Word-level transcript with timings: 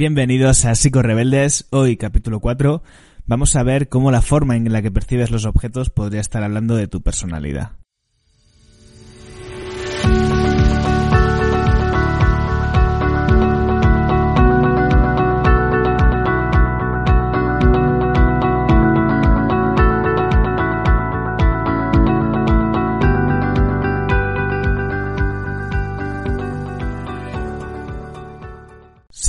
Bienvenidos 0.00 0.64
a 0.64 0.72
Rebeldes. 1.02 1.66
Hoy, 1.68 1.98
capítulo 1.98 2.40
4, 2.40 2.82
vamos 3.26 3.54
a 3.54 3.62
ver 3.62 3.90
cómo 3.90 4.10
la 4.10 4.22
forma 4.22 4.56
en 4.56 4.72
la 4.72 4.80
que 4.80 4.90
percibes 4.90 5.30
los 5.30 5.44
objetos 5.44 5.90
podría 5.90 6.22
estar 6.22 6.42
hablando 6.42 6.74
de 6.74 6.88
tu 6.88 7.02
personalidad. 7.02 7.72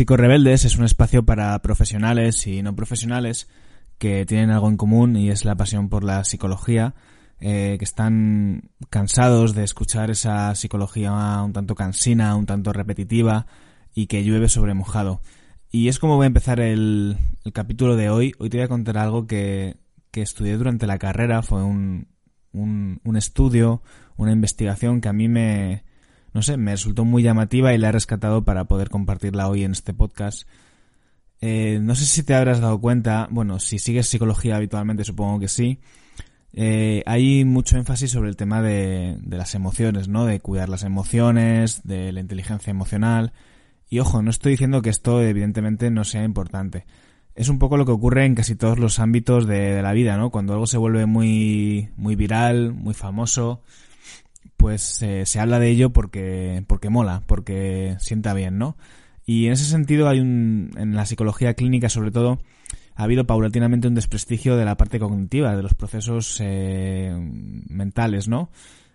Rebeldes 0.07 0.65
es 0.65 0.77
un 0.77 0.86
espacio 0.86 1.23
para 1.23 1.57
profesionales 1.61 2.48
y 2.48 2.62
no 2.62 2.75
profesionales 2.75 3.48
que 3.98 4.25
tienen 4.25 4.49
algo 4.49 4.67
en 4.67 4.77
común 4.77 5.16
y 5.16 5.30
es 5.30 5.45
la 5.45 5.55
pasión 5.55 5.89
por 5.89 6.03
la 6.03 6.23
psicología, 6.23 6.95
eh, 7.39 7.75
que 7.77 7.85
están 7.85 8.72
cansados 8.89 9.53
de 9.53 9.63
escuchar 9.63 10.09
esa 10.09 10.53
psicología 10.55 11.41
un 11.44 11.53
tanto 11.53 11.75
cansina, 11.75 12.35
un 12.35 12.45
tanto 12.45 12.73
repetitiva 12.73 13.45
y 13.94 14.08
que 14.08 14.23
llueve 14.23 14.49
sobre 14.49 14.73
mojado. 14.73 15.22
Y 15.70 15.88
es 15.88 15.99
como 15.99 16.16
voy 16.16 16.25
a 16.25 16.27
empezar 16.27 16.59
el, 16.59 17.17
capítulo 17.53 17.95
de 17.95 18.09
hoy. 18.09 18.33
Hoy 18.39 18.49
te 18.49 18.58
voy 18.58 18.66
a 18.66 18.70
contar 18.70 18.97
algo 18.97 19.27
que, 19.27 19.77
que 20.09 20.22
estudié 20.22 20.58
durante 20.58 20.88
la 20.88 20.97
carrera. 20.97 21.44
Fue 21.44 21.63
un, 21.63 22.08
un, 22.52 22.99
un 23.03 23.17
estudio, 23.17 23.81
una 24.17 24.31
investigación 24.31 24.99
que 24.99 25.09
a 25.09 25.13
mí 25.13 25.30
me, 25.30 25.83
no 26.34 26.41
sé, 26.41 26.58
me 26.58 26.71
resultó 26.71 27.05
muy 27.05 27.23
llamativa 27.23 27.73
y 27.73 27.77
la 27.77 27.90
he 27.90 27.91
rescatado 27.91 28.44
para 28.44 28.66
poder 28.66 28.89
compartirla 28.89 29.49
hoy 29.49 29.63
en 29.63 29.72
este 29.72 29.94
podcast. 29.94 30.48
Eh, 31.41 31.80
no 31.81 31.95
sé 31.95 32.05
si 32.05 32.23
te 32.23 32.35
habrás 32.35 32.59
dado 32.59 32.80
cuenta, 32.80 33.27
bueno, 33.31 33.59
si 33.59 33.80
sigues 33.80 34.08
psicología 34.08 34.55
habitualmente 34.55 35.03
supongo 35.03 35.39
que 35.39 35.47
sí, 35.47 35.80
eh, 36.53 37.03
hay 37.05 37.45
mucho 37.45 37.78
énfasis 37.78 38.11
sobre 38.11 38.30
el 38.30 38.36
tema 38.36 38.61
de, 38.61 39.17
las 39.28 39.55
emociones, 39.55 40.08
¿no? 40.08 40.25
De 40.25 40.39
cuidar 40.39 40.70
las 40.70 40.83
emociones, 40.83 41.81
de 41.83 42.11
la 42.11 42.20
inteligencia 42.20 42.72
emocional. 42.72 43.33
Y 43.89 44.00
ojo, 44.00 44.22
no 44.22 44.30
estoy 44.30 44.52
diciendo 44.52 44.81
que 44.81 44.89
esto 44.89 45.22
evidentemente 45.22 45.89
no 45.92 46.03
sea 46.03 46.23
importante. 46.23 46.86
Es 47.36 47.50
un 47.50 47.59
poco 47.59 47.77
lo 47.77 47.86
que 47.86 47.92
ocurre 47.94 48.25
en 48.25 48.36
casi 48.36 48.55
todos 48.55 48.77
los 48.77 49.00
ámbitos 49.00 49.48
de, 49.48 49.75
de 49.75 49.81
la 49.81 49.94
vida, 49.94 50.17
¿no? 50.17 50.30
Cuando 50.30 50.53
algo 50.53 50.67
se 50.67 50.77
vuelve 50.77 51.05
muy, 51.05 51.89
muy 51.95 52.16
viral, 52.16 52.73
muy 52.73 52.94
famoso, 52.94 53.64
pues 54.62 55.02
se 55.26 55.40
habla 55.40 55.59
de 55.59 55.70
ello 55.70 55.90
porque, 55.90 56.64
porque 56.67 56.90
mola, 56.90 57.23
porque 57.26 57.98
sienta 58.00 58.34
bien, 58.34 58.58
¿no? 58.59 58.78
Y 59.26 59.48
en 59.48 59.54
ese 59.54 59.66
sentido 59.66 60.08
hay 60.08 60.20
un, 60.20 60.72
en 60.78 60.95
la 60.95 61.06
psicología 61.06 61.56
clínica 61.56 61.90
sobre 61.90 62.12
todo, 62.12 62.40
ha 62.95 63.04
habido 63.04 63.26
paulatinamente 63.26 63.88
un 63.88 63.95
desprestigio 63.95 64.56
de 64.58 64.66
la 64.66 64.78
parte 64.78 65.00
cognitiva, 65.00 65.56
de 65.56 65.64
los 65.64 65.73
procesos 65.73 66.38
eh, 66.39 67.12
mentales, 67.70 68.28
¿no? 68.28 68.50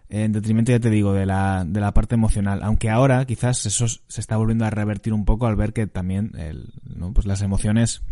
En 0.08 0.30
detrimento, 0.30 0.70
ya 0.70 0.78
te 0.78 0.90
digo, 0.90 1.12
de 1.12 1.26
la, 1.26 1.64
de 1.66 1.80
la 1.80 1.92
parte 1.92 2.14
emocional. 2.14 2.60
Aunque 2.62 2.90
ahora 2.90 3.24
quizás 3.24 3.66
eso 3.66 3.88
se 3.88 4.20
está 4.20 4.36
volviendo 4.36 4.64
a 4.64 4.70
revertir 4.70 5.12
un 5.12 5.24
poco 5.24 5.48
al 5.48 5.56
ver 5.56 5.72
que 5.72 5.88
también 5.88 6.30
el, 6.38 6.72
¿no? 6.84 7.12
pues 7.12 7.26
las 7.26 7.42
emociones 7.42 8.02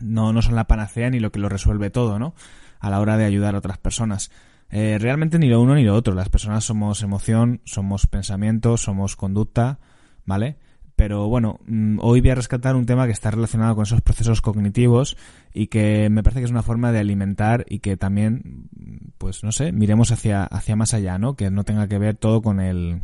no, 0.00 0.34
no 0.34 0.42
son 0.42 0.54
la 0.54 0.66
panacea 0.66 1.08
ni 1.08 1.20
lo 1.20 1.32
que 1.32 1.38
lo 1.38 1.48
resuelve 1.48 1.88
todo, 1.88 2.18
¿no? 2.18 2.34
A 2.78 2.90
la 2.90 3.00
hora 3.00 3.16
de 3.16 3.24
ayudar 3.24 3.54
a 3.54 3.58
otras 3.58 3.78
personas. 3.78 4.30
Eh, 4.76 4.98
realmente 4.98 5.38
ni 5.38 5.48
lo 5.48 5.60
uno 5.60 5.76
ni 5.76 5.84
lo 5.84 5.94
otro. 5.94 6.14
Las 6.14 6.30
personas 6.30 6.64
somos 6.64 7.00
emoción, 7.04 7.60
somos 7.64 8.08
pensamiento, 8.08 8.76
somos 8.76 9.14
conducta, 9.14 9.78
¿vale? 10.24 10.56
Pero 10.96 11.28
bueno, 11.28 11.60
mm, 11.64 12.00
hoy 12.02 12.20
voy 12.20 12.30
a 12.30 12.34
rescatar 12.34 12.74
un 12.74 12.84
tema 12.84 13.06
que 13.06 13.12
está 13.12 13.30
relacionado 13.30 13.76
con 13.76 13.84
esos 13.84 14.00
procesos 14.00 14.40
cognitivos 14.40 15.16
y 15.52 15.68
que 15.68 16.10
me 16.10 16.24
parece 16.24 16.40
que 16.40 16.46
es 16.46 16.50
una 16.50 16.64
forma 16.64 16.90
de 16.90 16.98
alimentar 16.98 17.64
y 17.68 17.78
que 17.78 17.96
también, 17.96 18.68
pues 19.16 19.44
no 19.44 19.52
sé, 19.52 19.70
miremos 19.70 20.10
hacia, 20.10 20.42
hacia 20.42 20.74
más 20.74 20.92
allá, 20.92 21.18
¿no? 21.18 21.36
Que 21.36 21.52
no 21.52 21.62
tenga 21.62 21.86
que 21.86 21.98
ver 21.98 22.16
todo 22.16 22.42
con 22.42 22.58
el, 22.58 23.00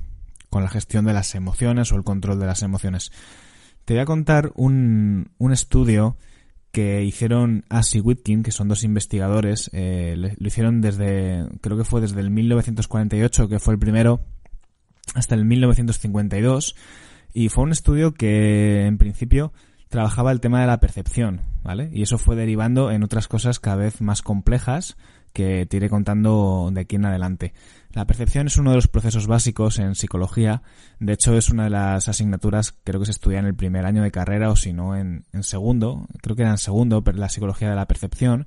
con 0.49 0.65
la 0.65 0.71
gestión 0.71 1.05
de 1.05 1.12
las 1.12 1.37
emociones 1.37 1.93
o 1.93 1.97
el 1.97 2.03
control 2.03 2.41
de 2.41 2.47
las 2.47 2.62
emociones. 2.62 3.12
Te 3.84 3.95
voy 3.95 4.00
a 4.00 4.06
contar 4.06 4.50
un, 4.56 5.31
un 5.39 5.53
estudio 5.53 6.16
que 6.73 7.05
hicieron 7.05 7.65
Asi 7.69 8.01
Whitkin, 8.01 8.43
que 8.43 8.53
son 8.53 8.69
dos 8.69 8.85
investigadores, 8.85 9.71
eh, 9.73 10.15
lo 10.17 10.47
hicieron 10.47 10.81
desde, 10.81 11.47
creo 11.61 11.77
que 11.77 11.85
fue 11.85 12.01
desde 12.01 12.21
el 12.21 12.31
1948, 12.31 13.49
que 13.49 13.59
fue 13.59 13.75
el 13.75 13.81
primero, 13.81 14.21
hasta 15.15 15.35
el 15.35 15.45
1952, 15.45 16.77
y 17.33 17.49
fue 17.49 17.65
un 17.65 17.73
estudio 17.73 18.15
que 18.15 18.87
en 18.87 18.99
principio 18.99 19.53
trabajaba 19.89 20.31
el 20.31 20.41
tema 20.41 20.61
de 20.61 20.69
la 20.69 20.79
percepción, 20.79 21.43
¿vale? 21.65 21.91
Y 21.93 22.03
eso 22.03 22.19
fue 22.19 22.37
derivando 22.37 22.93
en 22.93 23.03
otras 23.03 23.27
cosas 23.27 23.59
cada 23.59 23.77
vez 23.77 24.01
más 24.01 24.23
complejas 24.23 24.97
que 25.33 25.67
te 25.67 25.77
iré 25.77 25.89
contando 25.89 26.71
de 26.73 26.83
aquí 26.83 26.97
en 26.97 27.07
adelante. 27.07 27.53
La 27.93 28.06
percepción 28.06 28.47
es 28.47 28.56
uno 28.56 28.71
de 28.71 28.77
los 28.77 28.87
procesos 28.87 29.27
básicos 29.27 29.81
en 29.81 29.97
psicología. 29.97 30.62
De 31.01 31.12
hecho, 31.12 31.37
es 31.37 31.51
una 31.51 31.65
de 31.65 31.71
las 31.71 32.09
asignaturas, 32.09 32.73
creo 32.84 33.01
que 33.01 33.06
se 33.06 33.12
estudia 33.12 33.41
en 33.41 33.47
el 33.47 33.56
primer 33.56 33.84
año 33.84 34.03
de 34.03 34.12
carrera 34.12 34.51
o 34.51 34.56
si 34.56 34.73
no 34.73 34.97
en, 34.97 35.25
segundo. 35.41 36.06
Creo 36.23 36.37
que 36.37 36.43
era 36.43 36.53
en 36.53 36.59
segundo, 36.59 37.03
pero 37.03 37.19
la 37.19 37.28
psicología 37.28 37.69
de 37.69 37.77
la 37.77 37.89
percepción. 37.89 38.47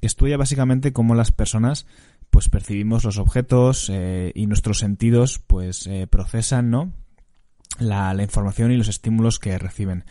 estudia 0.00 0.36
básicamente 0.36 0.92
cómo 0.92 1.14
las 1.14 1.30
personas 1.30 1.86
pues 2.30 2.48
percibimos 2.48 3.04
los 3.04 3.18
objetos 3.18 3.90
eh, 3.92 4.32
y 4.34 4.46
nuestros 4.46 4.78
sentidos 4.78 5.40
pues 5.46 5.86
eh, 5.86 6.06
procesan, 6.08 6.70
¿no? 6.70 6.92
La, 7.78 8.12
la, 8.14 8.22
información 8.22 8.72
y 8.72 8.76
los 8.76 8.88
estímulos 8.88 9.38
que 9.38 9.56
reciben. 9.58 10.04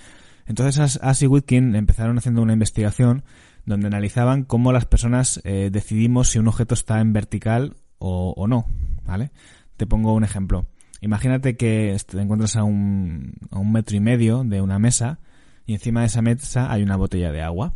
Entonces, 0.46 1.00
As 1.02 1.22
y 1.22 1.28
Whitkin 1.28 1.76
empezaron 1.76 2.18
haciendo 2.18 2.42
una 2.42 2.54
investigación 2.54 3.24
donde 3.66 3.88
analizaban 3.88 4.44
cómo 4.44 4.72
las 4.72 4.86
personas 4.86 5.42
eh, 5.44 5.70
decidimos 5.72 6.30
si 6.30 6.40
un 6.40 6.48
objeto 6.48 6.74
está 6.74 7.00
en 7.02 7.14
vertical 7.14 7.76
o, 8.00 8.48
no, 8.48 8.66
¿vale? 9.06 9.32
Te 9.78 9.86
pongo 9.86 10.14
un 10.14 10.24
ejemplo. 10.24 10.66
Imagínate 11.02 11.56
que 11.56 11.96
te 12.06 12.20
encuentras 12.20 12.56
a 12.56 12.64
un, 12.64 13.34
a 13.52 13.60
un 13.60 13.72
metro 13.72 13.96
y 13.96 14.00
medio 14.00 14.44
de 14.44 14.62
una 14.62 14.80
mesa 14.80 15.20
y 15.66 15.74
encima 15.74 16.02
de 16.02 16.08
esa 16.08 16.22
mesa 16.22 16.72
hay 16.72 16.84
una 16.84 16.96
botella 16.96 17.32
de 17.32 17.42
agua. 17.42 17.74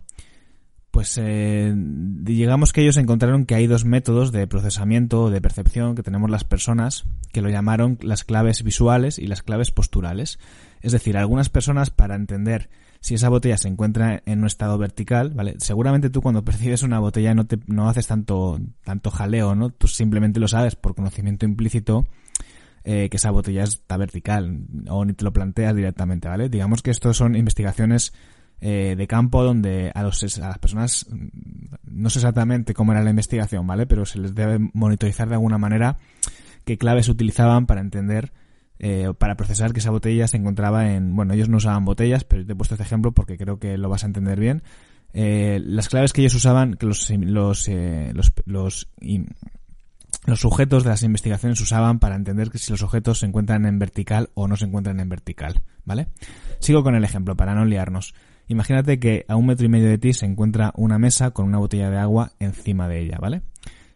Pues 0.94 1.18
eh, 1.20 1.74
llegamos 2.24 2.72
que 2.72 2.81
ellos 2.81 2.98
encontraron 2.98 3.48
que 3.48 3.56
hay 3.56 3.66
dos 3.66 3.84
métodos 3.84 4.31
de 4.31 4.46
procesamiento 4.46 5.24
o 5.24 5.30
de 5.31 5.42
percepción 5.42 5.96
que 5.96 6.04
tenemos 6.04 6.30
las 6.30 6.44
personas 6.44 7.06
que 7.31 7.42
lo 7.42 7.50
llamaron 7.50 7.98
las 8.04 8.24
claves 8.24 8.62
visuales 8.62 9.18
y 9.18 9.26
las 9.26 9.42
claves 9.42 9.72
posturales. 9.72 10.38
Es 10.82 10.92
decir, 10.92 11.18
algunas 11.18 11.50
personas 11.50 11.90
para 11.90 12.14
entender 12.14 12.70
si 13.00 13.16
esa 13.16 13.30
botella 13.30 13.58
se 13.58 13.70
encuentra 13.70 14.22
en 14.28 14.42
un 14.42 14.46
estado 14.46 14.78
vertical, 14.78 15.32
¿vale? 15.32 15.56
Seguramente 15.58 16.12
tú 16.12 16.22
cuando 16.22 16.46
percibes 16.46 16.84
una 16.84 17.00
botella 17.00 17.34
no 17.34 17.48
te, 17.48 17.58
no 17.66 17.90
haces 17.90 18.06
tanto, 18.06 18.59
tanto 18.84 19.09
jaleo, 19.09 19.56
¿no? 19.56 19.72
Tú 19.72 19.88
simplemente 19.88 20.40
lo 20.40 20.48
sabes 20.48 20.76
por 20.76 20.94
conocimiento 20.94 21.44
implícito 21.48 22.06
eh, 22.84 23.09
que 23.09 23.18
esa 23.18 23.32
botella 23.32 23.64
está 23.64 23.98
vertical 23.98 24.68
o 24.88 25.06
ni 25.06 25.14
te 25.14 25.24
lo 25.24 25.34
planteas 25.34 25.76
directamente, 25.76 26.28
¿vale? 26.28 26.50
Digamos 26.50 26.84
que 26.84 26.92
esto 26.92 27.16
son 27.16 27.36
investigaciones 27.36 28.14
eh, 28.66 28.96
de 28.97 29.07
campo 29.07 29.44
donde 29.44 29.91
a, 29.94 30.03
los, 30.03 30.24
a 30.40 30.47
las 30.47 30.57
personas 30.57 31.06
no 31.84 32.09
sé 32.09 32.19
exactamente 32.19 32.74
cómo 32.74 32.94
era 32.94 33.03
la 33.03 33.09
investigación, 33.09 33.68
¿vale? 33.68 33.85
Pero 33.85 34.06
se 34.06 34.19
les 34.19 34.34
debe 34.34 34.57
monitorizar 34.74 35.28
de 35.28 35.35
alguna 35.35 35.57
manera 35.57 35.97
qué 36.63 36.78
claves 36.78 37.09
utilizaban 37.09 37.66
para 37.66 37.81
entender 37.81 38.31
eh, 38.79 39.13
para 39.18 39.35
procesar 39.35 39.73
que 39.73 39.79
esa 39.79 39.91
botella 39.91 40.29
se 40.29 40.38
encontraba 40.38 40.94
en, 40.94 41.13
bueno, 41.13 41.34
ellos 41.34 41.50
no 41.50 41.57
usaban 41.57 41.84
botellas, 41.84 42.23
pero 42.23 42.46
te 42.46 42.53
he 42.53 42.56
puesto 42.56 42.75
este 42.75 42.84
ejemplo 42.84 43.12
porque 43.12 43.38
creo 43.38 43.59
que 43.59 43.78
lo 43.78 43.90
vas 43.90 44.03
a 44.03 44.07
entender 44.07 44.40
bien. 44.40 44.63
Eh, 45.13 45.62
las 45.66 45.90
claves 45.90 46.13
que 46.13 46.22
ellos 46.22 46.35
usaban, 46.35 46.75
que 46.75 46.85
los, 46.85 47.09
eh, 47.09 47.18
los, 47.18 47.69
los, 48.46 48.88
los 50.25 50.40
sujetos 50.40 50.84
de 50.84 50.90
las 50.90 51.03
investigaciones 51.03 51.59
usaban 51.59 52.00
para 52.00 52.16
entender 52.16 52.50
que 52.50 52.59
si 52.59 52.72
los 52.72 52.81
objetos 52.81 53.19
se 53.19 53.25
encuentran 53.25 53.66
en 53.66 53.78
vertical 53.78 54.29
o 54.35 54.47
no 54.47 54.56
se 54.56 54.66
encuentran 54.66 55.02
en 55.02 55.09
vertical, 55.09 55.63
¿vale? 55.84 56.07
Sigo 56.59 56.81
con 56.81 56.96
el 56.96 57.03
ejemplo 57.03 57.35
para 57.35 57.56
no 57.56 57.66
liarnos. 57.66 58.13
Imagínate 58.48 59.00
que 59.00 59.26
a 59.28 59.35
un 59.35 59.46
metro 59.46 59.66
y 59.66 59.70
medio 59.70 59.90
de 59.90 59.97
ti 59.97 60.14
se 60.14 60.26
encuentra 60.26 60.73
una 60.76 61.00
mesa 61.00 61.32
con 61.32 61.46
una 61.46 61.59
botella 61.59 61.90
de 61.90 61.97
agua 61.97 62.34
encima 62.40 62.88
de 62.88 63.00
ella, 63.00 63.17
¿vale? 63.20 63.41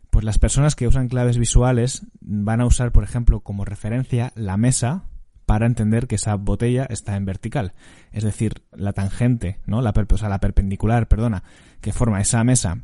Pues 0.10 0.26
las 0.26 0.40
personas 0.40 0.76
que 0.76 0.88
usan 0.88 1.10
claves 1.10 1.38
visuales 1.38 2.08
van 2.22 2.62
a 2.62 2.66
usar, 2.66 2.92
por 2.92 3.04
ejemplo, 3.04 3.42
como 3.42 3.66
referencia 3.66 4.32
la 4.36 4.58
mesa 4.58 5.04
para 5.46 5.66
entender 5.66 6.08
que 6.08 6.16
esa 6.16 6.36
botella 6.36 6.86
está 6.90 7.16
en 7.16 7.26
vertical. 7.26 7.74
Es 8.12 8.24
decir, 8.24 8.64
la 8.72 8.94
tangente, 8.94 9.60
¿no? 9.66 9.82
La, 9.82 9.94
perpendicular, 9.94 11.08
perdona, 11.08 11.44
que 11.80 11.94
forma 11.94 12.20
esa 12.20 12.44
mesa 12.44 12.80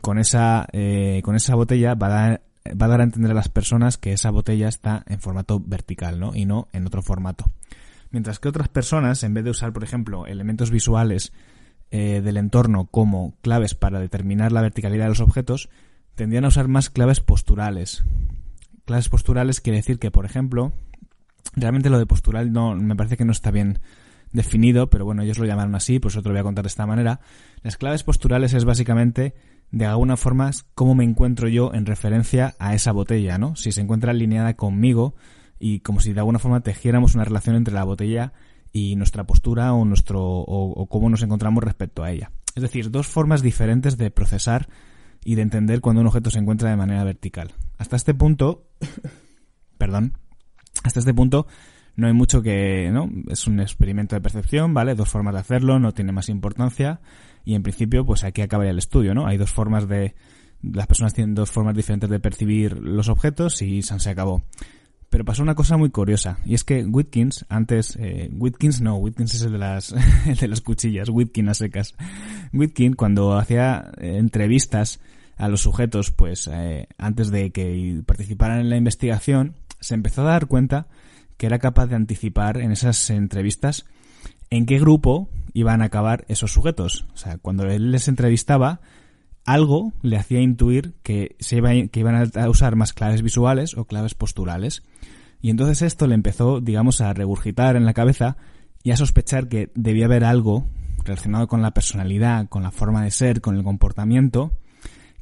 con 0.00 0.18
esa, 0.18 0.66
eh, 0.72 1.22
con 1.24 1.36
esa 1.36 1.54
botella 1.54 1.94
va 1.94 2.08
a, 2.08 2.10
dar, 2.10 2.42
va 2.68 2.86
a 2.86 2.88
dar 2.88 3.00
a 3.00 3.04
entender 3.04 3.30
a 3.30 3.34
las 3.34 3.48
personas 3.48 3.96
que 3.96 4.12
esa 4.12 4.30
botella 4.30 4.68
está 4.68 5.04
en 5.06 5.20
formato 5.20 5.60
vertical, 5.64 6.20
¿no? 6.20 6.34
Y 6.34 6.44
no 6.44 6.68
en 6.72 6.86
otro 6.86 7.02
formato. 7.02 7.46
Mientras 8.12 8.38
que 8.38 8.48
otras 8.48 8.68
personas, 8.68 9.24
en 9.24 9.34
vez 9.34 9.42
de 9.42 9.50
usar, 9.50 9.72
por 9.72 9.82
ejemplo, 9.82 10.26
elementos 10.26 10.70
visuales 10.70 11.32
eh, 11.90 12.20
del 12.22 12.36
entorno 12.36 12.86
como 12.86 13.34
claves 13.40 13.74
para 13.74 14.00
determinar 14.00 14.52
la 14.52 14.60
verticalidad 14.60 15.06
de 15.06 15.10
los 15.10 15.20
objetos, 15.20 15.70
tendrían 16.14 16.44
a 16.44 16.48
usar 16.48 16.68
más 16.68 16.90
claves 16.90 17.20
posturales. 17.20 18.04
Claves 18.84 19.08
posturales 19.08 19.62
quiere 19.62 19.78
decir 19.78 19.98
que, 19.98 20.10
por 20.10 20.26
ejemplo, 20.26 20.72
realmente 21.56 21.88
lo 21.88 21.98
de 21.98 22.06
postural 22.06 22.52
no 22.52 22.74
me 22.74 22.96
parece 22.96 23.16
que 23.16 23.24
no 23.24 23.32
está 23.32 23.50
bien 23.50 23.78
definido, 24.30 24.90
pero 24.90 25.06
bueno, 25.06 25.22
ellos 25.22 25.38
lo 25.38 25.46
llamaron 25.46 25.74
así, 25.74 25.98
por 25.98 26.10
eso 26.10 26.22
te 26.22 26.28
lo 26.28 26.34
voy 26.34 26.40
a 26.40 26.44
contar 26.44 26.64
de 26.64 26.68
esta 26.68 26.86
manera. 26.86 27.20
Las 27.62 27.78
claves 27.78 28.02
posturales 28.02 28.52
es 28.52 28.66
básicamente, 28.66 29.34
de 29.70 29.86
alguna 29.86 30.18
forma, 30.18 30.50
cómo 30.74 30.94
me 30.94 31.04
encuentro 31.04 31.48
yo 31.48 31.72
en 31.72 31.86
referencia 31.86 32.54
a 32.58 32.74
esa 32.74 32.92
botella, 32.92 33.38
¿no? 33.38 33.56
Si 33.56 33.72
se 33.72 33.80
encuentra 33.80 34.10
alineada 34.10 34.54
conmigo 34.54 35.14
y 35.62 35.78
como 35.78 36.00
si 36.00 36.12
de 36.12 36.18
alguna 36.18 36.40
forma 36.40 36.60
tejiéramos 36.60 37.14
una 37.14 37.24
relación 37.24 37.54
entre 37.54 37.72
la 37.72 37.84
botella 37.84 38.32
y 38.72 38.96
nuestra 38.96 39.24
postura 39.24 39.72
o 39.72 39.84
nuestro 39.84 40.20
o, 40.20 40.86
cómo 40.86 41.08
nos 41.08 41.22
encontramos 41.22 41.62
respecto 41.62 42.02
a 42.02 42.10
ella. 42.10 42.32
Es 42.56 42.62
decir, 42.62 42.90
dos 42.90 43.06
formas 43.06 43.42
diferentes 43.42 43.96
de 43.96 44.10
procesar 44.10 44.68
y 45.24 45.36
de 45.36 45.42
entender 45.42 45.80
cuando 45.80 46.00
un 46.00 46.08
objeto 46.08 46.30
se 46.30 46.40
encuentra 46.40 46.68
de 46.68 46.76
manera 46.76 47.04
vertical. 47.04 47.52
Hasta 47.78 47.94
este 47.94 48.12
punto, 48.12 48.66
perdón, 49.78 50.18
hasta 50.82 50.98
este 50.98 51.14
punto 51.14 51.46
no 51.94 52.08
hay 52.08 52.12
mucho 52.12 52.42
que, 52.42 52.90
¿no? 52.92 53.08
Es 53.28 53.46
un 53.46 53.60
experimento 53.60 54.16
de 54.16 54.20
percepción, 54.20 54.74
¿vale? 54.74 54.96
Dos 54.96 55.10
formas 55.10 55.34
de 55.34 55.40
hacerlo, 55.40 55.78
no 55.78 55.92
tiene 55.92 56.10
más 56.10 56.28
importancia 56.28 57.00
y 57.44 57.54
en 57.54 57.62
principio 57.62 58.04
pues 58.04 58.24
aquí 58.24 58.42
acabaría 58.42 58.72
el 58.72 58.78
estudio, 58.78 59.14
¿no? 59.14 59.28
Hay 59.28 59.36
dos 59.36 59.52
formas 59.52 59.86
de 59.86 60.16
las 60.60 60.88
personas 60.88 61.14
tienen 61.14 61.36
dos 61.36 61.50
formas 61.52 61.76
diferentes 61.76 62.10
de 62.10 62.18
percibir 62.18 62.78
los 62.78 63.08
objetos 63.08 63.62
y 63.62 63.82
se 63.82 64.10
acabó. 64.10 64.42
Pero 65.12 65.26
pasó 65.26 65.42
una 65.42 65.54
cosa 65.54 65.76
muy 65.76 65.90
curiosa, 65.90 66.38
y 66.42 66.54
es 66.54 66.64
que 66.64 66.86
Whitkins, 66.86 67.44
antes, 67.50 67.98
eh, 68.00 68.30
Whitkins 68.32 68.80
no, 68.80 68.96
Whitkins 68.96 69.34
es 69.34 69.42
el 69.42 69.52
de 69.52 69.58
las, 69.58 69.92
el 70.26 70.36
de 70.36 70.48
las 70.48 70.62
cuchillas, 70.62 71.10
Whitkins 71.10 71.50
a 71.50 71.54
secas. 71.54 71.94
Whitkins, 72.54 72.96
cuando 72.96 73.36
hacía 73.36 73.92
eh, 73.98 74.16
entrevistas 74.16 75.00
a 75.36 75.48
los 75.48 75.60
sujetos, 75.60 76.12
pues, 76.12 76.48
eh, 76.50 76.88
antes 76.96 77.30
de 77.30 77.50
que 77.50 78.02
participaran 78.06 78.60
en 78.60 78.70
la 78.70 78.78
investigación, 78.78 79.54
se 79.80 79.92
empezó 79.92 80.22
a 80.22 80.30
dar 80.30 80.46
cuenta 80.46 80.86
que 81.36 81.44
era 81.44 81.58
capaz 81.58 81.88
de 81.88 81.96
anticipar 81.96 82.56
en 82.56 82.72
esas 82.72 83.10
entrevistas 83.10 83.84
en 84.48 84.64
qué 84.64 84.78
grupo 84.78 85.28
iban 85.52 85.82
a 85.82 85.86
acabar 85.86 86.24
esos 86.28 86.54
sujetos. 86.54 87.04
O 87.12 87.18
sea, 87.18 87.36
cuando 87.36 87.64
él 87.64 87.90
les 87.90 88.08
entrevistaba, 88.08 88.80
algo 89.44 89.92
le 90.02 90.16
hacía 90.16 90.40
intuir 90.40 90.94
que, 91.02 91.36
se 91.40 91.56
iba, 91.56 91.70
que 91.70 92.00
iban 92.00 92.30
a 92.34 92.48
usar 92.48 92.76
más 92.76 92.92
claves 92.92 93.22
visuales 93.22 93.76
o 93.76 93.84
claves 93.84 94.14
posturales. 94.14 94.82
Y 95.40 95.50
entonces 95.50 95.82
esto 95.82 96.06
le 96.06 96.14
empezó, 96.14 96.60
digamos, 96.60 97.00
a 97.00 97.12
regurgitar 97.12 97.76
en 97.76 97.84
la 97.84 97.94
cabeza 97.94 98.36
y 98.82 98.92
a 98.92 98.96
sospechar 98.96 99.48
que 99.48 99.70
debía 99.74 100.06
haber 100.06 100.24
algo 100.24 100.66
relacionado 101.04 101.48
con 101.48 101.62
la 101.62 101.72
personalidad, 101.72 102.48
con 102.48 102.62
la 102.62 102.70
forma 102.70 103.02
de 103.02 103.10
ser, 103.10 103.40
con 103.40 103.56
el 103.56 103.64
comportamiento, 103.64 104.52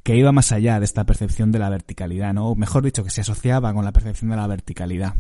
que 0.02 0.17
iba 0.17 0.32
más 0.32 0.52
allá 0.52 0.78
de 0.78 0.84
esta 0.84 1.05
percepción 1.05 1.52
de 1.52 1.58
la 1.58 1.70
verticalidad, 1.70 2.34
¿no? 2.34 2.49
O 2.49 2.56
mejor 2.56 2.84
dicho, 2.84 3.05
que 3.05 3.11
se 3.11 3.23
asociaba 3.23 3.73
con 3.73 3.84
la 3.84 3.93
percepción 3.93 4.31
de 4.31 4.37
la 4.37 4.46
verticalidad. 4.46 5.14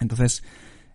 Entonces, 0.00 0.42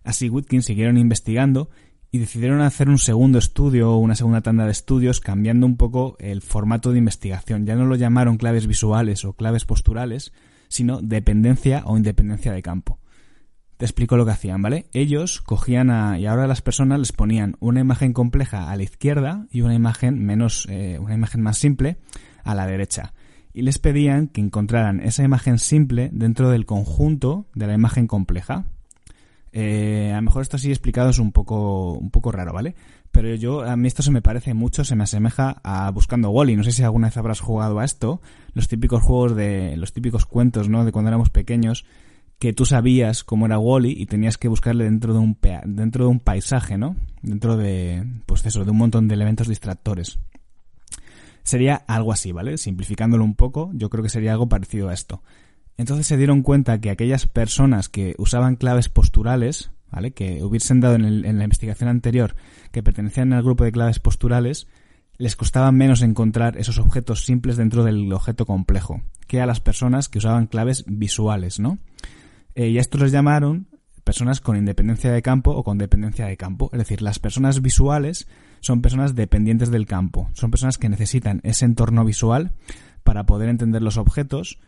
así 0.04 0.28
Whitkin 0.28 0.62
siguieron 0.62 0.98
investigando 0.98 1.70
y 2.14 2.18
decidieron 2.18 2.60
hacer 2.60 2.90
un 2.90 2.98
segundo 2.98 3.38
estudio 3.38 3.90
o 3.90 3.96
una 3.96 4.14
segunda 4.14 4.42
tanda 4.42 4.66
de 4.66 4.72
estudios 4.72 5.20
cambiando 5.20 5.64
un 5.64 5.78
poco 5.78 6.16
el 6.20 6.42
formato 6.42 6.92
de 6.92 6.98
investigación. 6.98 7.64
Ya 7.64 7.74
no 7.74 7.86
lo 7.86 7.96
llamaron 7.96 8.36
claves 8.36 8.66
visuales 8.66 9.24
o 9.24 9.32
claves 9.32 9.64
posturales, 9.64 10.34
sino 10.68 11.00
dependencia 11.00 11.82
o 11.86 11.96
independencia 11.96 12.52
de 12.52 12.60
campo. 12.60 12.98
Te 13.78 13.86
explico 13.86 14.18
lo 14.18 14.26
que 14.26 14.32
hacían, 14.32 14.60
¿vale? 14.60 14.90
Ellos 14.92 15.40
cogían 15.40 15.90
a, 15.90 16.18
y 16.18 16.26
ahora 16.26 16.46
las 16.46 16.60
personas 16.60 16.98
les 16.98 17.12
ponían 17.12 17.56
una 17.60 17.80
imagen 17.80 18.12
compleja 18.12 18.70
a 18.70 18.76
la 18.76 18.82
izquierda 18.82 19.46
y 19.50 19.62
una 19.62 19.74
imagen 19.74 20.22
menos, 20.22 20.66
eh, 20.68 20.98
una 21.00 21.14
imagen 21.14 21.40
más 21.40 21.56
simple 21.56 21.96
a 22.44 22.54
la 22.54 22.66
derecha. 22.66 23.14
Y 23.54 23.62
les 23.62 23.78
pedían 23.78 24.28
que 24.28 24.42
encontraran 24.42 25.00
esa 25.00 25.24
imagen 25.24 25.58
simple 25.58 26.10
dentro 26.12 26.50
del 26.50 26.66
conjunto 26.66 27.46
de 27.54 27.66
la 27.66 27.74
imagen 27.74 28.06
compleja. 28.06 28.66
Eh, 29.52 30.10
a 30.12 30.16
lo 30.16 30.22
mejor 30.22 30.42
esto 30.42 30.56
así 30.56 30.70
explicado 30.70 31.10
es 31.10 31.18
un 31.18 31.30
poco, 31.30 31.92
un 31.92 32.10
poco 32.10 32.32
raro, 32.32 32.52
¿vale? 32.52 32.74
Pero 33.10 33.34
yo, 33.34 33.62
a 33.62 33.76
mí 33.76 33.86
esto 33.86 34.02
se 34.02 34.10
me 34.10 34.22
parece 34.22 34.54
mucho, 34.54 34.84
se 34.84 34.96
me 34.96 35.04
asemeja 35.04 35.60
a 35.62 35.90
Buscando 35.90 36.30
Wally. 36.30 36.56
No 36.56 36.64
sé 36.64 36.72
si 36.72 36.82
alguna 36.82 37.08
vez 37.08 37.16
habrás 37.18 37.40
jugado 37.40 37.78
a 37.78 37.84
esto. 37.84 38.22
Los 38.54 38.68
típicos 38.68 39.02
juegos 39.02 39.36
de, 39.36 39.76
los 39.76 39.92
típicos 39.92 40.24
cuentos, 40.24 40.70
¿no? 40.70 40.84
De 40.84 40.92
cuando 40.92 41.10
éramos 41.10 41.28
pequeños, 41.28 41.84
que 42.38 42.54
tú 42.54 42.64
sabías 42.64 43.22
cómo 43.22 43.46
era 43.46 43.58
Wally 43.58 43.94
y 43.96 44.06
tenías 44.06 44.38
que 44.38 44.48
buscarle 44.48 44.84
dentro 44.84 45.12
de 45.12 45.18
un, 45.18 45.38
dentro 45.66 46.06
de 46.06 46.10
un 46.10 46.20
paisaje, 46.20 46.78
¿no? 46.78 46.96
Dentro 47.20 47.58
de, 47.58 48.04
pues 48.24 48.44
eso, 48.46 48.64
de 48.64 48.70
un 48.70 48.78
montón 48.78 49.06
de 49.06 49.14
elementos 49.14 49.48
distractores. 49.48 50.18
Sería 51.42 51.76
algo 51.86 52.12
así, 52.12 52.32
¿vale? 52.32 52.56
Simplificándolo 52.56 53.24
un 53.24 53.34
poco, 53.34 53.70
yo 53.74 53.90
creo 53.90 54.02
que 54.02 54.08
sería 54.08 54.32
algo 54.32 54.48
parecido 54.48 54.88
a 54.88 54.94
esto. 54.94 55.22
Entonces 55.82 56.06
se 56.06 56.16
dieron 56.16 56.42
cuenta 56.42 56.80
que 56.80 56.90
aquellas 56.90 57.26
personas 57.26 57.88
que 57.88 58.14
usaban 58.16 58.54
claves 58.54 58.88
posturales, 58.88 59.72
¿vale? 59.90 60.12
Que 60.12 60.44
hubiesen 60.44 60.78
dado 60.78 60.94
en, 60.94 61.38
la 61.38 61.42
investigación 61.42 61.88
anterior 61.88 62.36
que 62.70 62.84
pertenecían 62.84 63.32
al 63.32 63.42
grupo 63.42 63.64
de 63.64 63.72
claves 63.72 63.98
posturales, 63.98 64.68
les 65.18 65.34
costaba 65.34 65.72
menos 65.72 66.02
encontrar 66.02 66.56
esos 66.56 66.78
objetos 66.78 67.24
simples 67.24 67.56
dentro 67.56 67.82
del 67.82 68.12
objeto 68.12 68.46
complejo 68.46 69.02
que 69.26 69.40
a 69.40 69.46
las 69.46 69.58
personas 69.58 70.08
que 70.08 70.18
usaban 70.18 70.46
claves 70.46 70.84
visuales, 70.86 71.58
¿no? 71.58 71.78
Eh, 72.54 72.68
y 72.68 72.78
a 72.78 72.80
estos 72.80 73.00
les 73.00 73.10
llamaron 73.10 73.66
personas 74.04 74.40
con 74.40 74.56
independencia 74.56 75.10
de 75.10 75.20
campo 75.20 75.50
o 75.50 75.64
con 75.64 75.78
dependencia 75.78 76.26
de 76.26 76.36
campo. 76.36 76.70
Es 76.72 76.78
decir, 76.78 77.02
las 77.02 77.18
personas 77.18 77.60
visuales 77.60 78.28
son 78.60 78.82
personas 78.82 79.16
dependientes 79.16 79.72
del 79.72 79.86
campo. 79.86 80.30
Son 80.34 80.52
personas 80.52 80.78
que 80.78 80.88
necesitan 80.88 81.40
ese 81.42 81.64
entorno 81.64 82.04
visual 82.04 82.52
para 83.02 83.26
poder 83.26 83.48
entender 83.48 83.82
los 83.82 83.96
objetos 83.96 84.60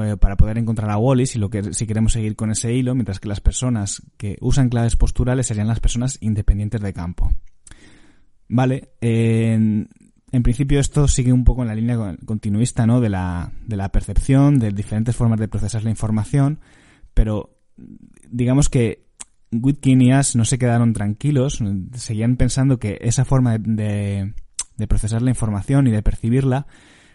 eh, 0.00 0.16
para 0.16 0.36
poder 0.36 0.58
encontrar 0.58 0.90
a 0.90 0.98
Wally 0.98 1.26
si, 1.26 1.38
lo 1.38 1.50
que, 1.50 1.74
si 1.74 1.86
queremos 1.86 2.12
seguir 2.12 2.36
con 2.36 2.50
ese 2.50 2.72
hilo, 2.72 2.94
mientras 2.94 3.20
que 3.20 3.28
las 3.28 3.40
personas 3.40 4.02
que 4.16 4.36
usan 4.40 4.68
claves 4.68 4.96
posturales 4.96 5.46
serían 5.46 5.68
las 5.68 5.80
personas 5.80 6.18
independientes 6.20 6.80
de 6.80 6.92
campo. 6.92 7.32
Vale, 8.48 8.90
en, 9.00 9.88
principio 10.42 10.78
esto 10.78 11.08
sigue 11.08 11.32
un 11.32 11.44
poco 11.44 11.62
en 11.62 11.68
la 11.68 11.74
línea 11.74 12.16
continuista 12.24 12.86
¿no? 12.86 13.00
de, 13.00 13.08
la, 13.08 13.52
de 13.66 13.76
la 13.76 13.90
percepción, 13.90 14.58
de 14.58 14.70
diferentes 14.70 15.16
formas 15.16 15.40
de 15.40 15.48
procesar 15.48 15.84
la 15.84 15.90
información, 15.90 16.60
pero 17.14 17.58
digamos 18.30 18.68
que 18.68 19.06
Witkin 19.52 20.02
y 20.02 20.12
Ash 20.12 20.36
no 20.36 20.44
se 20.44 20.58
quedaron 20.58 20.92
tranquilos, 20.92 21.60
seguían 21.94 22.36
pensando 22.36 22.78
que 22.78 22.98
esa 23.00 23.24
forma 23.24 23.58
de, 23.58 24.34
de 24.76 24.86
procesar 24.86 25.22
la 25.22 25.30
información 25.30 25.86
y 25.86 25.90
de 25.90 26.02
percibirla 26.02 26.66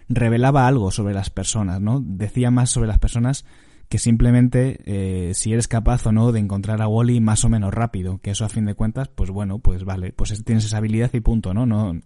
revelaba 0.10 0.68
algo 0.68 0.92
sobre 0.92 1.14
las 1.14 1.30
personas, 1.30 1.82
¿no? 1.82 2.02
Decía 2.04 2.52
más 2.52 2.70
sobre 2.70 2.88
las 2.88 3.00
personas 3.00 3.46
que 3.90 4.00
simplemente 4.00 4.80
eh, 4.86 5.34
si 5.34 5.54
eres 5.54 5.68
capaz 5.68 6.06
o 6.06 6.12
no 6.12 6.32
de 6.32 6.40
encontrar 6.40 6.82
a 6.82 6.88
Wally 6.88 7.22
más 7.22 7.46
o 7.46 7.50
menos 7.50 7.74
rápido, 7.74 8.20
que 8.20 8.32
eso 8.32 8.46
a 8.46 8.50
fin 8.50 8.66
de 8.66 8.76
cuentas, 8.76 9.08
pues 9.08 9.30
bueno, 9.30 9.60
pues 9.60 9.86
vale, 9.86 10.12
pues 10.12 10.44
tienes 10.44 10.66
esa 10.66 10.78
habilidad 10.78 11.14
y 11.14 11.22
punto, 11.22 11.54
¿no? 11.54 11.66
No 11.66 12.00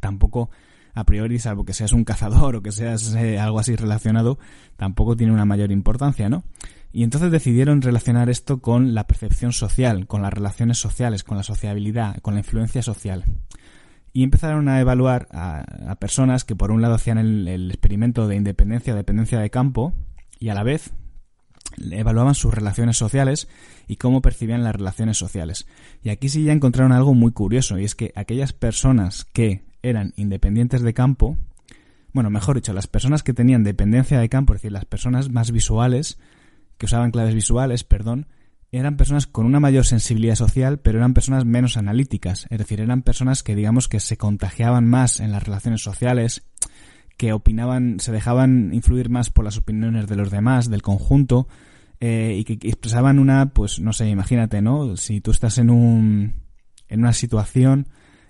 tampoco 0.00 0.50
a 0.92 1.04
priori, 1.04 1.38
salvo 1.38 1.64
que 1.64 1.72
seas 1.72 1.92
un 1.92 2.04
cazador 2.04 2.56
o 2.56 2.62
que 2.62 2.72
seas 2.72 3.14
eh, 3.14 3.38
algo 3.38 3.60
así 3.60 3.76
relacionado, 3.76 4.38
tampoco 4.76 5.16
tiene 5.16 5.32
una 5.32 5.44
mayor 5.44 5.70
importancia, 5.72 6.28
¿no? 6.28 6.44
Y 6.92 7.04
entonces 7.04 7.30
decidieron 7.30 7.80
relacionar 7.80 8.28
esto 8.28 8.60
con 8.60 8.94
la 8.94 9.06
percepción 9.06 9.52
social, 9.52 10.06
con 10.08 10.22
las 10.22 10.32
relaciones 10.34 10.78
sociales, 10.78 11.22
con 11.22 11.36
la 11.36 11.44
sociabilidad, 11.44 12.18
con 12.20 12.34
la 12.34 12.40
influencia 12.40 12.82
social 12.82 13.24
y 14.12 14.22
empezaron 14.24 14.68
a 14.68 14.80
evaluar 14.80 15.28
a, 15.30 15.96
personas 16.00 16.44
que 16.44 16.56
por 16.56 16.70
un 16.70 16.82
lado 16.82 16.94
hacían 16.94 17.18
el, 17.18 17.70
experimento 17.70 18.26
de 18.26 18.36
independencia 18.36 18.94
dependencia 18.94 19.38
de 19.38 19.50
campo 19.50 19.92
y 20.38 20.48
a 20.48 20.54
la 20.54 20.62
vez 20.62 20.92
evaluaban 21.90 22.34
sus 22.34 22.52
relaciones 22.52 22.96
sociales 22.96 23.48
y 23.86 23.96
cómo 23.96 24.22
percibían 24.22 24.64
las 24.64 24.74
relaciones 24.74 25.18
sociales. 25.18 25.66
Y 26.02 26.08
aquí 26.08 26.28
sí 26.28 26.42
ya 26.42 26.52
encontraron 26.52 26.92
algo 26.92 27.14
muy 27.14 27.32
curioso 27.32 27.78
y 27.78 27.84
es 27.84 27.94
que 27.94 28.12
aquellas 28.16 28.52
personas 28.52 29.24
que 29.32 29.62
eran 29.82 30.12
independientes 30.16 30.82
de 30.82 30.94
campo, 30.94 31.36
bueno, 32.12 32.30
mejor 32.30 32.56
dicho, 32.56 32.72
las 32.72 32.86
personas 32.86 33.22
que 33.22 33.34
tenían 33.34 33.62
dependencia 33.62 34.18
de 34.18 34.28
campo, 34.28 34.52
es 34.52 34.58
decir, 34.60 34.72
las 34.72 34.84
personas 34.84 35.30
más 35.30 35.52
visuales, 35.52 36.18
que 36.76 36.86
usaban 36.86 37.12
claves 37.12 37.34
visuales, 37.34 37.84
perdón, 37.84 38.26
eran 38.72 38.96
personas 38.96 39.26
con 39.26 39.46
una 39.46 39.60
mayor 39.60 39.84
sensibilidad 39.84 40.36
social, 40.36 40.78
pero 40.78 40.98
eran 40.98 41.14
personas 41.14 41.44
menos 41.44 41.76
analíticas. 41.76 42.46
Es 42.50 42.58
decir, 42.58 42.80
eran 42.80 43.02
personas 43.02 43.42
que 43.42 43.56
digamos 43.56 43.88
que 43.88 44.00
se 44.00 44.16
contagiaban 44.16 44.88
más 44.88 45.20
en 45.20 45.32
las 45.32 45.42
relaciones 45.42 45.82
sociales, 45.82 46.44
que 47.16 47.32
opinaban, 47.32 47.98
se 48.00 48.12
dejaban 48.12 48.72
influir 48.72 49.10
más 49.10 49.30
por 49.30 49.44
las 49.44 49.56
opiniones 49.56 50.06
de 50.06 50.16
los 50.16 50.30
demás, 50.30 50.70
del 50.70 50.82
conjunto, 50.82 51.48
eh, 51.98 52.36
y 52.38 52.44
que 52.44 52.68
expresaban 52.68 53.18
una, 53.18 53.52
pues 53.52 53.80
no 53.80 53.92
sé, 53.92 54.08
imagínate, 54.08 54.62
¿no? 54.62 54.96
Si 54.96 55.20
tú 55.20 55.32
estás 55.32 55.58
en 55.58 55.68
un, 55.68 56.34
en 56.88 57.00
una 57.00 57.12
situación 57.12 57.88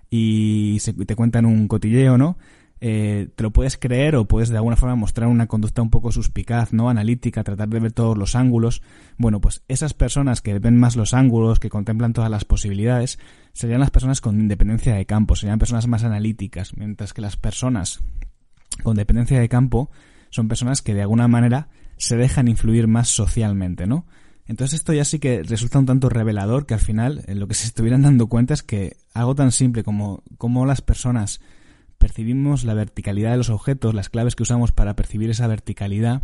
y 0.08 0.78
se, 0.80 0.92
te 0.92 1.14
cuentan 1.14 1.46
un 1.46 1.68
cotilleo, 1.68 2.18
¿no? 2.18 2.36
Eh, 2.82 3.28
te 3.34 3.42
lo 3.42 3.50
puedes 3.50 3.76
creer 3.76 4.16
o 4.16 4.26
puedes 4.26 4.48
de 4.48 4.56
alguna 4.56 4.76
forma 4.76 4.96
mostrar 4.96 5.28
una 5.28 5.46
conducta 5.46 5.82
un 5.82 5.90
poco 5.90 6.12
suspicaz, 6.12 6.72
¿no? 6.72 6.88
Analítica, 6.88 7.44
tratar 7.44 7.68
de 7.68 7.78
ver 7.78 7.92
todos 7.92 8.16
los 8.16 8.34
ángulos. 8.34 8.80
Bueno, 9.18 9.40
pues 9.40 9.62
esas 9.68 9.92
personas 9.92 10.40
que 10.40 10.58
ven 10.58 10.78
más 10.78 10.96
los 10.96 11.12
ángulos, 11.12 11.60
que 11.60 11.68
contemplan 11.68 12.14
todas 12.14 12.30
las 12.30 12.46
posibilidades, 12.46 13.18
serían 13.52 13.80
las 13.80 13.90
personas 13.90 14.20
con 14.20 14.40
independencia 14.40 14.94
de 14.94 15.04
campo, 15.04 15.36
serían 15.36 15.58
personas 15.58 15.86
más 15.88 16.04
analíticas, 16.04 16.76
mientras 16.76 17.12
que 17.12 17.20
las 17.20 17.36
personas 17.36 18.00
con 18.82 18.96
dependencia 18.96 19.38
de 19.38 19.48
campo 19.48 19.90
son 20.30 20.48
personas 20.48 20.80
que 20.80 20.94
de 20.94 21.02
alguna 21.02 21.28
manera 21.28 21.68
se 21.98 22.16
dejan 22.16 22.48
influir 22.48 22.86
más 22.86 23.08
socialmente, 23.08 23.86
¿no? 23.86 24.06
Entonces 24.46 24.80
esto 24.80 24.92
ya 24.92 25.04
sí 25.04 25.18
que 25.18 25.42
resulta 25.42 25.78
un 25.78 25.86
tanto 25.86 26.08
revelador 26.08 26.66
que 26.66 26.74
al 26.74 26.80
final 26.80 27.22
lo 27.28 27.46
que 27.46 27.54
se 27.54 27.66
estuvieran 27.66 28.02
dando 28.02 28.26
cuenta 28.26 28.54
es 28.54 28.62
que 28.62 28.96
algo 29.12 29.34
tan 29.34 29.52
simple 29.52 29.84
como 29.84 30.24
cómo 30.38 30.66
las 30.66 30.80
personas 30.80 31.40
percibimos 32.00 32.64
la 32.64 32.72
verticalidad 32.72 33.32
de 33.32 33.36
los 33.36 33.50
objetos, 33.50 33.94
las 33.94 34.08
claves 34.08 34.34
que 34.34 34.42
usamos 34.42 34.72
para 34.72 34.96
percibir 34.96 35.28
esa 35.28 35.46
verticalidad, 35.46 36.22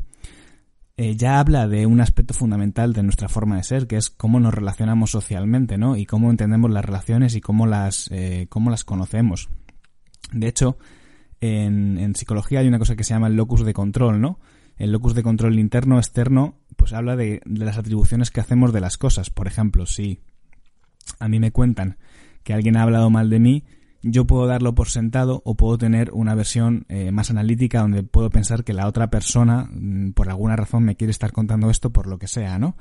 eh, 0.97 1.17
ya 1.17 1.39
habla 1.39 1.69
de 1.69 1.85
un 1.85 2.01
aspecto 2.01 2.33
fundamental 2.33 2.95
de 2.95 3.03
nuestra 3.03 3.29
forma 3.29 3.59
de 3.59 3.63
ser, 3.63 3.87
que 3.87 3.99
es 3.99 4.09
cómo 4.09 4.41
nos 4.41 4.55
relacionamos 4.55 5.11
socialmente, 5.11 5.77
¿no? 5.77 5.97
Y 5.97 6.07
cómo 6.07 6.31
entendemos 6.31 6.71
las 6.71 6.83
relaciones 6.83 7.37
y 7.37 7.43
cómo 7.43 7.67
las, 7.67 8.11
eh, 8.11 8.47
cómo 8.49 8.71
las 8.71 8.85
conocemos. 8.85 9.51
De 10.33 10.49
hecho, 10.49 10.79
en, 11.43 12.15
psicología 12.17 12.61
hay 12.61 12.69
una 12.69 12.79
cosa 12.79 12.97
que 12.97 13.05
se 13.05 13.13
llama 13.13 13.27
el 13.27 13.37
locus 13.37 13.63
de 13.63 13.75
control, 13.75 14.23
¿no? 14.23 14.41
El 14.79 14.93
locus 14.93 15.15
de 15.15 15.23
control 15.23 15.59
interno, 15.59 15.99
externo, 15.99 16.57
pues 16.77 16.95
habla 16.95 17.17
de, 17.17 17.43
de 17.45 17.65
las 17.67 17.77
atribuciones 17.77 18.31
que 18.31 18.41
hacemos 18.41 18.73
de 18.73 18.81
las 18.81 18.97
cosas. 18.97 19.29
Por 19.29 19.47
ejemplo, 19.47 19.85
si 19.85 20.23
a 21.19 21.29
mí 21.29 21.39
me 21.39 21.53
cuentan 21.53 21.99
que 22.43 22.55
alguien 22.55 22.79
ha 22.79 22.83
hablado 22.83 23.11
mal 23.11 23.29
de 23.29 23.41
mí, 23.41 23.65
yo 24.03 24.27
puedo 24.27 24.47
darlo 24.47 24.75
por 24.75 24.89
sentado 24.89 25.43
o 25.45 25.55
puedo 25.55 25.79
tener 25.79 26.11
una 26.13 26.35
versión 26.35 26.87
eh, 26.89 27.11
más 27.11 27.31
analítica 27.31 27.81
donde 27.81 28.03
puedo 28.03 28.31
pensar 28.31 28.65
que 28.65 28.73
la 28.73 28.87
otra 28.87 29.11
persona 29.11 29.69
mm, 29.71 30.13
por 30.13 30.29
alguna 30.29 30.57
razón 30.57 30.85
me 30.85 30.97
quiere 30.97 31.11
estar 31.11 31.33
contando 31.33 31.71
esto 31.71 31.91
por 31.91 32.07
lo 32.07 32.19
que 32.19 32.29
sea, 32.29 32.59
¿no? 32.59 32.77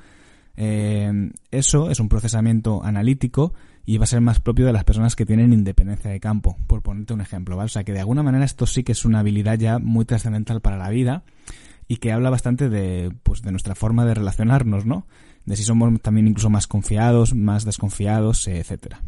Eh, 0.57 1.31
eso 1.51 1.89
es 1.89 1.99
un 1.99 2.07
procesamiento 2.07 2.83
analítico 2.83 3.53
y 3.85 3.97
va 3.97 4.05
a 4.05 4.07
ser 4.07 4.21
más 4.21 4.39
propio 4.39 4.65
de 4.65 4.73
las 4.73 4.83
personas 4.83 5.15
que 5.15 5.25
tienen 5.25 5.53
independencia 5.53 6.09
de 6.09 6.19
campo, 6.19 6.57
por 6.67 6.81
ponerte 6.81 7.13
un 7.13 7.21
ejemplo, 7.21 7.55
¿vale? 7.55 7.65
O 7.65 7.69
sea 7.69 7.83
que 7.83 7.93
de 7.93 7.99
alguna 7.99 8.23
manera 8.23 8.45
esto 8.45 8.65
sí 8.65 8.83
que 8.83 8.93
es 8.93 9.05
una 9.05 9.19
habilidad 9.19 9.59
ya 9.59 9.79
muy 9.79 10.05
trascendental 10.05 10.61
para 10.61 10.77
la 10.77 10.89
vida 10.89 11.23
y 11.87 11.97
que 11.97 12.11
habla 12.11 12.29
bastante 12.29 12.69
de, 12.69 13.11
pues, 13.23 13.41
de 13.41 13.51
nuestra 13.51 13.75
forma 13.75 14.05
de 14.05 14.15
relacionarnos, 14.15 14.85
¿no? 14.85 15.05
De 15.45 15.55
si 15.55 15.63
somos 15.63 16.01
también 16.01 16.27
incluso 16.27 16.49
más 16.49 16.65
confiados, 16.65 17.35
más 17.35 17.65
desconfiados, 17.65 18.47
etcétera. 18.47 19.01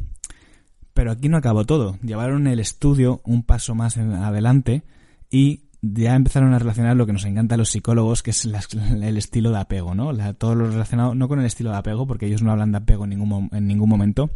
Pero 0.98 1.12
aquí 1.12 1.30
no 1.30 1.38
acabó 1.38 1.64
todo. 1.64 2.00
Llevaron 2.02 2.48
el 2.48 2.60
estudio 2.60 3.22
un 3.24 3.44
paso 3.44 3.76
más 3.76 3.98
adelante 3.98 4.82
y 5.30 5.66
ya 5.84 6.16
empezaron 6.16 6.56
a 6.56 6.58
relacionar 6.58 6.98
lo 6.98 7.06
que 7.06 7.14
nos 7.14 7.24
encanta 7.26 7.54
a 7.54 7.58
los 7.60 7.70
psicólogos, 7.70 8.24
que 8.24 8.32
es 8.32 8.46
el 8.46 9.16
estilo 9.16 9.52
de 9.52 9.60
apego, 9.60 9.94
¿no? 9.94 10.12
todo 10.34 10.56
lo 10.56 10.72
relacionado, 10.72 11.14
no 11.14 11.28
con 11.28 11.40
el 11.40 11.46
estilo 11.46 11.70
de 11.70 11.78
apego, 11.78 12.08
porque 12.08 12.26
ellos 12.26 12.42
no 12.42 12.52
hablan 12.52 12.72
de 12.72 12.80
apego 12.80 13.04
en 13.04 13.12
ningún, 13.12 13.48
en 13.52 13.68
ningún 13.68 13.88
momento, 13.88 14.32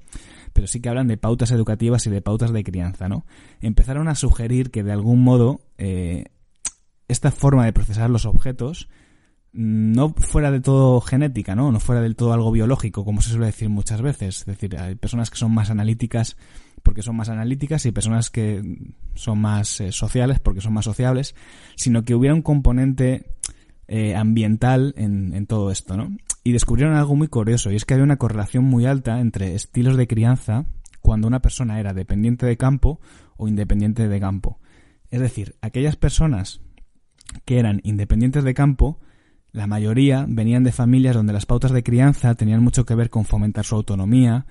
pero 0.54 0.68
sí 0.68 0.82
que 0.82 0.90
hablan 0.90 1.08
de 1.08 1.18
pautas 1.18 1.50
educativas 1.50 2.06
y 2.06 2.12
de 2.12 2.22
pautas 2.22 2.54
de 2.54 2.64
crianza, 2.64 3.10
¿no? 3.10 3.26
Empezaron 3.60 4.08
a 4.08 4.14
sugerir 4.14 4.70
que 4.70 4.84
de 4.84 4.92
algún 4.92 5.24
modo 5.24 5.62
eh, 5.80 6.26
esta 7.08 7.32
forma 7.32 7.66
de 7.66 7.74
procesar 7.74 8.12
los 8.12 8.28
objetos 8.28 8.88
no 9.54 10.14
fuera 10.14 10.50
de 10.50 10.62
todo 10.62 11.02
genética, 11.02 11.56
¿no? 11.56 11.72
No 11.72 11.80
fuera 11.80 12.02
del 12.02 12.16
todo 12.16 12.34
algo 12.34 12.52
biológico, 12.52 13.04
como 13.04 13.22
se 13.22 13.32
suele 13.32 13.48
decir 13.48 13.70
muchas 13.70 14.02
veces. 14.02 14.40
Es 14.40 14.46
decir, 14.46 14.78
hay 14.78 14.96
personas 14.96 15.30
que 15.30 15.38
son 15.38 15.54
más 15.54 15.70
analíticas 15.70 16.38
porque 16.84 17.02
son 17.02 17.16
más 17.16 17.30
analíticas 17.30 17.86
y 17.86 17.92
personas 17.92 18.30
que 18.30 18.64
son 19.14 19.40
más 19.40 19.82
eh, 19.82 19.92
sociales 19.92 20.40
porque 20.40 20.62
son 20.62 20.74
más 20.74 20.86
sociables, 20.86 21.36
sino 21.76 22.04
que 22.04 22.16
hubiera 22.16 22.34
un 22.34 22.42
componente 22.42 23.26
eh, 23.88 24.16
ambiental 24.16 24.94
en, 24.98 25.34
en, 25.34 25.46
todo 25.48 25.70
esto, 25.70 25.98
¿no? 25.98 26.16
Y 26.44 26.54
descubrieron 26.54 26.96
algo 26.96 27.16
muy 27.16 27.28
curioso, 27.28 27.72
y 27.72 27.76
es 27.76 27.86
que 27.86 27.94
había 27.94 28.06
una 28.06 28.18
correlación 28.18 28.64
muy 28.64 28.86
alta 28.86 29.20
entre 29.20 29.54
estilos 29.54 29.96
de 29.96 30.08
crianza 30.08 30.66
cuando 31.02 31.28
una 31.28 31.42
persona 31.42 31.80
era 31.80 31.94
dependiente 31.94 32.46
de 32.46 32.58
campo 32.58 33.00
o 33.38 33.48
independiente 33.48 34.08
de 34.08 34.20
campo. 34.20 34.60
Es 35.10 35.20
decir, 35.20 35.56
aquellas 35.62 35.98
personas 35.98 36.62
que 37.46 37.60
eran 37.60 37.82
independientes 37.84 38.44
de 38.44 38.54
campo 38.54 39.00
la 39.54 39.68
mayoría 39.68 40.26
venían 40.28 40.64
de 40.64 40.72
familias 40.72 41.16
donde 41.16 41.34
las 41.34 41.46
pautas 41.46 41.72
de 41.72 41.84
crianza 41.84 42.36
tenían 42.36 42.64
mucho 42.64 42.86
que 42.86 42.96
ver 42.96 43.10
con 43.10 43.26
fomentar 43.26 43.66
su 43.66 43.76
autonomía, 43.76 44.46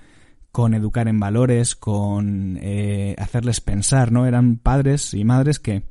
con 0.52 0.74
educar 0.74 1.08
en 1.08 1.20
valores, 1.20 1.74
con 1.74 2.58
eh, 2.60 3.14
hacerles 3.18 3.60
pensar, 3.60 4.12
¿no? 4.12 4.26
Eran 4.26 4.56
padres 4.56 5.14
y 5.14 5.24
madres 5.24 5.58
que, 5.58 5.84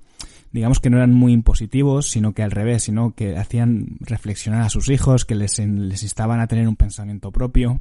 digamos 0.51 0.79
que 0.79 0.89
no 0.89 0.97
eran 0.97 1.13
muy 1.13 1.33
impositivos, 1.33 2.11
sino 2.11 2.33
que 2.33 2.43
al 2.43 2.51
revés, 2.51 2.83
sino 2.83 3.15
que 3.15 3.37
hacían 3.37 3.97
reflexionar 4.01 4.61
a 4.61 4.69
sus 4.69 4.89
hijos, 4.89 5.25
que 5.25 5.35
les, 5.35 5.57
les 5.59 6.03
instaban 6.03 6.39
a 6.39 6.47
tener 6.47 6.67
un 6.67 6.75
pensamiento 6.75 7.31
propio, 7.31 7.79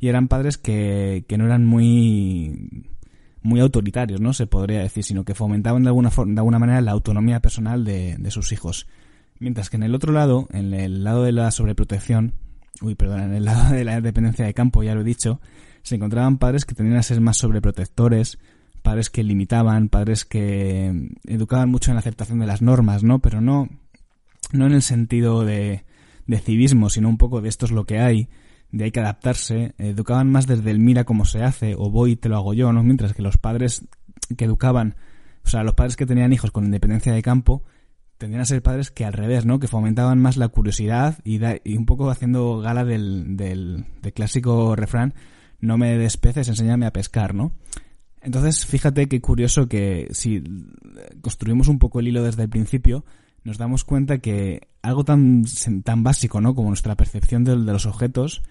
y 0.00 0.08
eran 0.08 0.26
padres 0.28 0.58
que, 0.58 1.24
que 1.28 1.38
no 1.38 1.46
eran 1.46 1.64
muy 1.64 2.88
muy 3.42 3.60
autoritarios, 3.60 4.20
¿no? 4.20 4.32
Se 4.32 4.48
podría 4.48 4.80
decir, 4.80 5.04
sino 5.04 5.24
que 5.24 5.34
fomentaban 5.34 5.84
de 5.84 5.88
alguna, 5.90 6.10
de 6.10 6.38
alguna 6.40 6.58
manera 6.58 6.80
la 6.80 6.90
autonomía 6.90 7.38
personal 7.38 7.84
de, 7.84 8.16
de 8.18 8.30
sus 8.32 8.50
hijos. 8.50 8.88
Mientras 9.38 9.70
que 9.70 9.76
en 9.76 9.82
el 9.82 9.94
otro 9.94 10.12
lado, 10.12 10.48
en 10.52 10.72
el 10.72 11.04
lado 11.04 11.22
de 11.22 11.32
la 11.32 11.50
sobreprotección, 11.50 12.34
uy, 12.80 12.94
perdón, 12.94 13.20
en 13.22 13.34
el 13.34 13.44
lado 13.44 13.72
de 13.72 13.84
la 13.84 14.00
dependencia 14.00 14.46
de 14.46 14.54
campo, 14.54 14.82
ya 14.82 14.94
lo 14.94 15.02
he 15.02 15.04
dicho, 15.04 15.40
se 15.82 15.96
encontraban 15.96 16.38
padres 16.38 16.64
que 16.64 16.74
tenían 16.74 16.96
a 16.96 17.02
ser 17.02 17.20
más 17.20 17.36
sobreprotectores, 17.36 18.38
padres 18.82 19.10
que 19.10 19.22
limitaban, 19.22 19.88
padres 19.88 20.24
que 20.24 21.10
educaban 21.26 21.70
mucho 21.70 21.90
en 21.90 21.96
la 21.96 22.00
aceptación 22.00 22.38
de 22.38 22.46
las 22.46 22.62
normas, 22.62 23.02
¿no? 23.02 23.18
Pero 23.18 23.40
no, 23.40 23.68
no 24.52 24.66
en 24.66 24.72
el 24.72 24.82
sentido 24.82 25.44
de, 25.44 25.84
de 26.26 26.38
civismo, 26.38 26.90
sino 26.90 27.08
un 27.08 27.18
poco 27.18 27.40
de 27.40 27.48
esto 27.48 27.66
es 27.66 27.72
lo 27.72 27.84
que 27.84 27.98
hay, 27.98 28.28
de 28.72 28.84
hay 28.84 28.90
que 28.90 29.00
adaptarse, 29.00 29.74
educaban 29.78 30.30
más 30.30 30.46
desde 30.46 30.70
el 30.70 30.78
mira 30.78 31.04
cómo 31.04 31.24
se 31.24 31.42
hace, 31.42 31.74
o 31.76 31.90
voy 31.90 32.12
y 32.12 32.16
te 32.16 32.28
lo 32.28 32.36
hago 32.36 32.54
yo, 32.54 32.72
¿no? 32.72 32.82
Mientras 32.82 33.12
que 33.12 33.22
los 33.22 33.38
padres 33.38 33.86
que 34.36 34.44
educaban, 34.44 34.96
o 35.44 35.48
sea, 35.48 35.62
los 35.62 35.74
padres 35.74 35.96
que 35.96 36.06
tenían 36.06 36.32
hijos 36.32 36.50
con 36.50 36.64
independencia 36.64 37.12
de 37.12 37.22
campo, 37.22 37.64
tendrían 38.18 38.42
a 38.42 38.46
ser 38.46 38.62
padres 38.62 38.90
que 38.90 39.04
al 39.04 39.12
revés, 39.12 39.44
¿no? 39.44 39.58
Que 39.58 39.68
fomentaban 39.68 40.20
más 40.20 40.36
la 40.36 40.48
curiosidad 40.48 41.18
y, 41.24 41.40
y 41.64 41.76
un 41.76 41.86
poco 41.86 42.10
haciendo 42.10 42.58
gala 42.58 42.84
del, 42.84 43.36
del, 43.36 43.84
clásico 44.14 44.74
refrán, 44.76 45.14
no 45.60 45.78
me 45.78 45.96
des 45.98 46.16
peces, 46.16 46.48
enséñame 46.48 46.86
a 46.86 46.92
pescar, 46.92 47.34
¿no? 47.34 47.52
Entonces, 48.22 48.66
fíjate 48.66 49.08
qué 49.08 49.20
curioso 49.20 49.68
que 49.68 50.08
si 50.10 50.42
construimos 51.20 51.68
un 51.68 51.78
poco 51.78 52.00
el 52.00 52.08
hilo 52.08 52.22
desde 52.22 52.42
el 52.42 52.48
principio, 52.48 53.04
nos 53.44 53.58
damos 53.58 53.84
cuenta 53.84 54.18
que 54.18 54.68
algo 54.82 55.04
tan, 55.04 55.44
tan 55.84 56.02
básico, 56.02 56.40
¿no? 56.40 56.54
Como 56.54 56.68
nuestra 56.68 56.96
percepción 56.96 57.44
de, 57.44 57.52
de 57.52 57.72
los 57.72 57.86
objetos, 57.86 58.42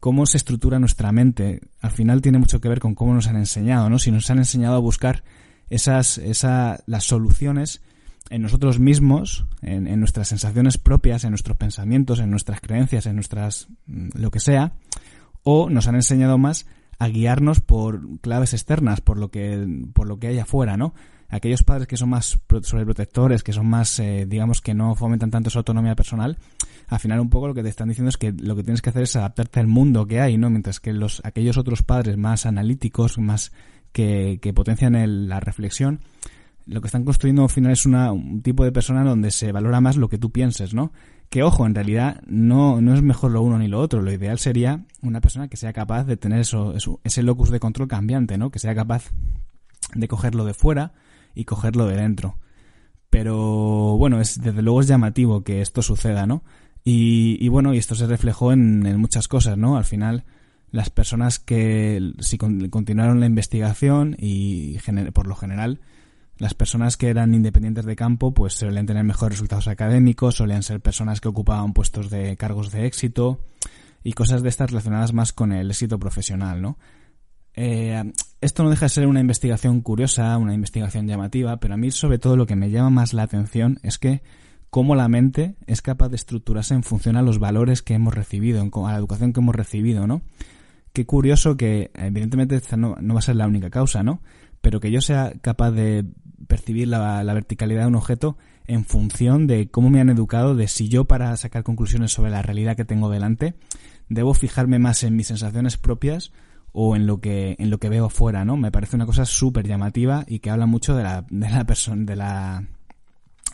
cómo 0.00 0.26
se 0.26 0.38
estructura 0.38 0.78
nuestra 0.78 1.12
mente, 1.12 1.60
al 1.80 1.90
final 1.90 2.22
tiene 2.22 2.38
mucho 2.38 2.60
que 2.60 2.68
ver 2.68 2.80
con 2.80 2.94
cómo 2.94 3.14
nos 3.14 3.28
han 3.28 3.36
enseñado, 3.36 3.88
¿no? 3.90 3.98
Si 3.98 4.10
nos 4.10 4.28
han 4.30 4.38
enseñado 4.38 4.76
a 4.76 4.80
buscar 4.80 5.22
esas, 5.68 6.18
esa, 6.18 6.82
las 6.86 7.04
soluciones 7.04 7.82
en 8.30 8.42
nosotros 8.42 8.78
mismos, 8.78 9.46
en, 9.62 9.86
en, 9.86 10.00
nuestras 10.00 10.28
sensaciones 10.28 10.78
propias, 10.78 11.24
en 11.24 11.30
nuestros 11.30 11.56
pensamientos, 11.56 12.20
en 12.20 12.30
nuestras 12.30 12.60
creencias, 12.60 13.06
en 13.06 13.16
nuestras 13.16 13.68
mm, 13.86 14.10
lo 14.14 14.30
que 14.30 14.40
sea, 14.40 14.72
o 15.42 15.68
nos 15.70 15.88
han 15.88 15.94
enseñado 15.94 16.38
más 16.38 16.66
a 16.98 17.08
guiarnos 17.08 17.60
por 17.60 18.20
claves 18.20 18.52
externas, 18.52 19.00
por 19.00 19.18
lo 19.18 19.30
que 19.30 19.66
por 19.92 20.06
lo 20.06 20.18
que 20.18 20.28
hay 20.28 20.38
afuera, 20.38 20.76
¿no? 20.76 20.94
Aquellos 21.28 21.62
padres 21.62 21.88
que 21.88 21.96
son 21.96 22.10
más 22.10 22.38
sobreprotectores, 22.62 23.42
que 23.42 23.52
son 23.52 23.66
más, 23.66 23.98
eh, 23.98 24.24
digamos, 24.28 24.60
que 24.60 24.74
no 24.74 24.94
fomentan 24.94 25.30
tanto 25.30 25.50
su 25.50 25.58
autonomía 25.58 25.96
personal, 25.96 26.38
al 26.88 27.00
final 27.00 27.20
un 27.20 27.30
poco 27.30 27.48
lo 27.48 27.54
que 27.54 27.62
te 27.62 27.68
están 27.68 27.88
diciendo 27.88 28.10
es 28.10 28.16
que 28.16 28.32
lo 28.32 28.54
que 28.54 28.62
tienes 28.62 28.82
que 28.82 28.90
hacer 28.90 29.02
es 29.02 29.16
adaptarte 29.16 29.60
al 29.60 29.66
mundo 29.66 30.06
que 30.06 30.20
hay, 30.20 30.36
¿no? 30.38 30.50
Mientras 30.50 30.80
que 30.80 30.92
los 30.92 31.20
aquellos 31.24 31.56
otros 31.56 31.82
padres 31.82 32.16
más 32.16 32.46
analíticos, 32.46 33.18
más 33.18 33.52
que, 33.92 34.38
que 34.40 34.52
potencian 34.52 34.94
el, 34.94 35.28
la 35.28 35.40
reflexión, 35.40 36.00
lo 36.66 36.80
que 36.80 36.88
están 36.88 37.04
construyendo 37.04 37.42
al 37.42 37.50
final 37.50 37.72
es 37.72 37.84
una, 37.84 38.12
un 38.12 38.42
tipo 38.42 38.64
de 38.64 38.72
persona 38.72 39.04
donde 39.04 39.30
se 39.30 39.52
valora 39.52 39.80
más 39.80 39.96
lo 39.96 40.08
que 40.08 40.18
tú 40.18 40.30
pienses, 40.30 40.72
¿no? 40.72 40.92
Que 41.28 41.42
ojo, 41.42 41.66
en 41.66 41.74
realidad 41.74 42.22
no, 42.26 42.80
no 42.80 42.94
es 42.94 43.02
mejor 43.02 43.32
lo 43.32 43.42
uno 43.42 43.58
ni 43.58 43.68
lo 43.68 43.80
otro. 43.80 44.02
Lo 44.02 44.12
ideal 44.12 44.38
sería 44.38 44.84
una 45.02 45.20
persona 45.20 45.48
que 45.48 45.56
sea 45.56 45.72
capaz 45.72 46.04
de 46.04 46.16
tener 46.16 46.40
eso, 46.40 46.74
ese 47.04 47.22
locus 47.22 47.50
de 47.50 47.60
control 47.60 47.88
cambiante, 47.88 48.38
¿no? 48.38 48.50
Que 48.50 48.58
sea 48.58 48.74
capaz 48.74 49.10
de 49.94 50.08
cogerlo 50.08 50.44
de 50.44 50.54
fuera 50.54 50.92
y 51.34 51.44
cogerlo 51.44 51.86
de 51.86 51.96
dentro. 51.96 52.38
Pero 53.10 53.96
bueno, 53.98 54.20
es, 54.20 54.40
desde 54.40 54.62
luego 54.62 54.80
es 54.80 54.86
llamativo 54.86 55.44
que 55.44 55.60
esto 55.60 55.82
suceda, 55.82 56.26
¿no? 56.26 56.44
Y, 56.82 57.36
y 57.40 57.48
bueno, 57.48 57.74
y 57.74 57.78
esto 57.78 57.94
se 57.94 58.06
reflejó 58.06 58.52
en, 58.52 58.86
en 58.86 58.98
muchas 58.98 59.28
cosas, 59.28 59.56
¿no? 59.58 59.76
Al 59.76 59.84
final, 59.84 60.24
las 60.70 60.90
personas 60.90 61.38
que 61.38 62.12
si 62.20 62.38
continuaron 62.38 63.20
la 63.20 63.26
investigación 63.26 64.16
y 64.18 64.78
por 65.12 65.26
lo 65.26 65.36
general 65.36 65.80
las 66.38 66.54
personas 66.54 66.96
que 66.96 67.08
eran 67.08 67.34
independientes 67.34 67.84
de 67.84 67.96
campo 67.96 68.34
pues 68.34 68.54
solían 68.54 68.86
tener 68.86 69.04
mejores 69.04 69.38
resultados 69.38 69.68
académicos, 69.68 70.36
solían 70.36 70.62
ser 70.62 70.80
personas 70.80 71.20
que 71.20 71.28
ocupaban 71.28 71.72
puestos 71.72 72.10
de 72.10 72.36
cargos 72.36 72.72
de 72.72 72.86
éxito 72.86 73.40
y 74.02 74.12
cosas 74.12 74.42
de 74.42 74.48
estas 74.48 74.70
relacionadas 74.70 75.12
más 75.12 75.32
con 75.32 75.52
el 75.52 75.70
éxito 75.70 75.98
profesional, 75.98 76.60
¿no? 76.60 76.78
Eh, 77.56 78.12
esto 78.40 78.64
no 78.64 78.70
deja 78.70 78.86
de 78.86 78.90
ser 78.90 79.06
una 79.06 79.20
investigación 79.20 79.80
curiosa, 79.80 80.36
una 80.38 80.54
investigación 80.54 81.06
llamativa, 81.06 81.58
pero 81.58 81.74
a 81.74 81.76
mí 81.76 81.90
sobre 81.90 82.18
todo 82.18 82.36
lo 82.36 82.46
que 82.46 82.56
me 82.56 82.70
llama 82.70 82.90
más 82.90 83.14
la 83.14 83.22
atención 83.22 83.78
es 83.82 83.98
que 83.98 84.22
cómo 84.70 84.96
la 84.96 85.08
mente 85.08 85.54
es 85.66 85.82
capaz 85.82 86.08
de 86.08 86.16
estructurarse 86.16 86.74
en 86.74 86.82
función 86.82 87.16
a 87.16 87.22
los 87.22 87.38
valores 87.38 87.82
que 87.82 87.94
hemos 87.94 88.12
recibido, 88.12 88.60
a 88.60 88.92
la 88.92 88.98
educación 88.98 89.32
que 89.32 89.40
hemos 89.40 89.54
recibido, 89.54 90.08
¿no? 90.08 90.22
Qué 90.92 91.06
curioso 91.06 91.56
que, 91.56 91.90
evidentemente, 91.94 92.56
esta 92.56 92.76
no, 92.76 92.96
no 93.00 93.14
va 93.14 93.20
a 93.20 93.22
ser 93.22 93.36
la 93.36 93.46
única 93.46 93.70
causa, 93.70 94.02
¿no? 94.02 94.20
Pero 94.60 94.80
que 94.80 94.90
yo 94.90 95.00
sea 95.00 95.32
capaz 95.40 95.70
de 95.70 96.04
percibir 96.46 96.88
la, 96.88 97.22
verticalidad 97.22 97.82
de 97.82 97.88
un 97.88 97.94
objeto 97.96 98.36
en 98.66 98.84
función 98.84 99.46
de 99.46 99.68
cómo 99.68 99.90
me 99.90 100.00
han 100.00 100.10
educado, 100.10 100.54
de 100.54 100.68
si 100.68 100.88
yo 100.88 101.04
para 101.04 101.36
sacar 101.36 101.62
conclusiones 101.62 102.12
sobre 102.12 102.30
la 102.30 102.42
realidad 102.42 102.76
que 102.76 102.84
tengo 102.84 103.10
delante, 103.10 103.54
debo 104.08 104.34
fijarme 104.34 104.78
más 104.78 105.02
en 105.02 105.16
mis 105.16 105.26
sensaciones 105.28 105.76
propias 105.76 106.32
o 106.72 106.96
en 106.96 107.06
lo 107.06 107.20
que 107.20 107.56
en 107.58 107.70
lo 107.70 107.78
que 107.78 107.88
veo 107.88 108.08
fuera, 108.08 108.44
¿no? 108.44 108.56
Me 108.56 108.72
parece 108.72 108.96
una 108.96 109.06
cosa 109.06 109.24
súper 109.24 109.66
llamativa 109.66 110.24
y 110.26 110.40
que 110.40 110.50
habla 110.50 110.66
mucho 110.66 110.96
de 110.96 111.02
la 111.02 111.24
de 111.30 111.50
la 111.50 111.64
persona 111.64 112.04
de 112.04 112.16
la 112.16 112.64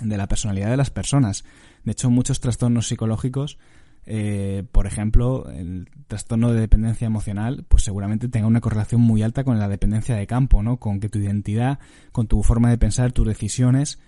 de 0.00 0.16
la 0.16 0.26
personalidad 0.26 0.70
de 0.70 0.76
las 0.76 0.90
personas. 0.90 1.44
De 1.85 1.92
hecho, 1.92 2.11
muchos 2.11 2.40
trastornos 2.40 2.88
psicológicos 2.88 3.59
eh, 4.07 4.64
por 4.73 4.87
ejemplo, 4.87 5.49
el 5.50 5.88
trastorno 6.07 6.52
de 6.52 6.61
dependencia 6.61 7.07
emocional, 7.07 7.64
pues 7.69 7.85
seguramente 7.85 8.28
tenga 8.28 8.47
una 8.47 8.61
correlación 8.61 9.00
muy 9.00 9.23
alta 9.23 9.45
con 9.45 9.59
la 9.59 9.69
dependencia 9.69 10.16
de 10.16 10.26
campo, 10.26 10.62
¿no? 10.62 10.78
Con 10.78 11.00
que 11.00 11.09
tu 11.09 11.19
identidad, 11.19 11.78
con 12.12 12.26
tu 12.26 12.42
forma 12.42 12.71
de 12.71 12.78
pensar, 12.78 13.12
tus 13.12 13.26
decisiones 13.26 13.99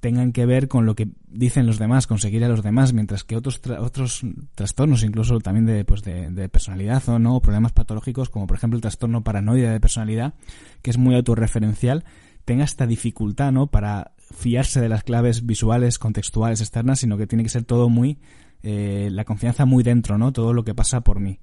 tengan 0.00 0.32
que 0.32 0.46
ver 0.46 0.68
con 0.68 0.86
lo 0.86 0.94
que 0.94 1.08
dicen 1.26 1.66
los 1.66 1.78
demás, 1.78 2.06
conseguir 2.06 2.44
a 2.44 2.48
los 2.48 2.62
demás, 2.62 2.92
mientras 2.92 3.24
que 3.24 3.36
otros 3.36 3.60
otros 3.78 4.22
trastornos, 4.54 5.02
incluso 5.02 5.40
también 5.40 5.66
de, 5.66 5.84
pues 5.84 6.02
de, 6.02 6.48
personalidad 6.48 7.08
o 7.08 7.18
no, 7.18 7.40
problemas 7.40 7.72
patológicos, 7.72 8.30
como 8.30 8.46
por 8.46 8.56
ejemplo 8.56 8.76
el 8.76 8.82
trastorno 8.82 9.24
paranoide 9.24 9.68
de 9.68 9.80
personalidad, 9.80 10.34
que 10.82 10.90
es 10.90 10.98
muy 10.98 11.14
autorreferencial, 11.14 12.04
tenga 12.44 12.64
esta 12.64 12.86
dificultad, 12.86 13.52
¿no? 13.52 13.68
Para 13.68 14.12
fiarse 14.16 14.80
de 14.80 14.88
las 14.88 15.02
claves 15.02 15.46
visuales, 15.46 15.98
contextuales, 15.98 16.60
externas, 16.60 17.00
sino 17.00 17.16
que 17.16 17.26
tiene 17.26 17.42
que 17.42 17.50
ser 17.50 17.64
todo 17.64 17.88
muy 17.88 18.18
eh, 18.68 19.10
la 19.12 19.24
confianza 19.24 19.64
muy 19.64 19.84
dentro, 19.84 20.18
¿no? 20.18 20.32
Todo 20.32 20.52
lo 20.52 20.64
que 20.64 20.74
pasa 20.74 21.02
por 21.02 21.20
mí. 21.20 21.38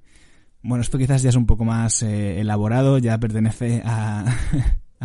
Bueno, 0.62 0.82
esto 0.82 0.98
quizás 0.98 1.22
ya 1.22 1.30
es 1.30 1.36
un 1.36 1.46
poco 1.46 1.64
más 1.64 2.02
eh, 2.02 2.38
elaborado, 2.38 2.98
ya 2.98 3.18
pertenece 3.18 3.80
a, 3.86 4.26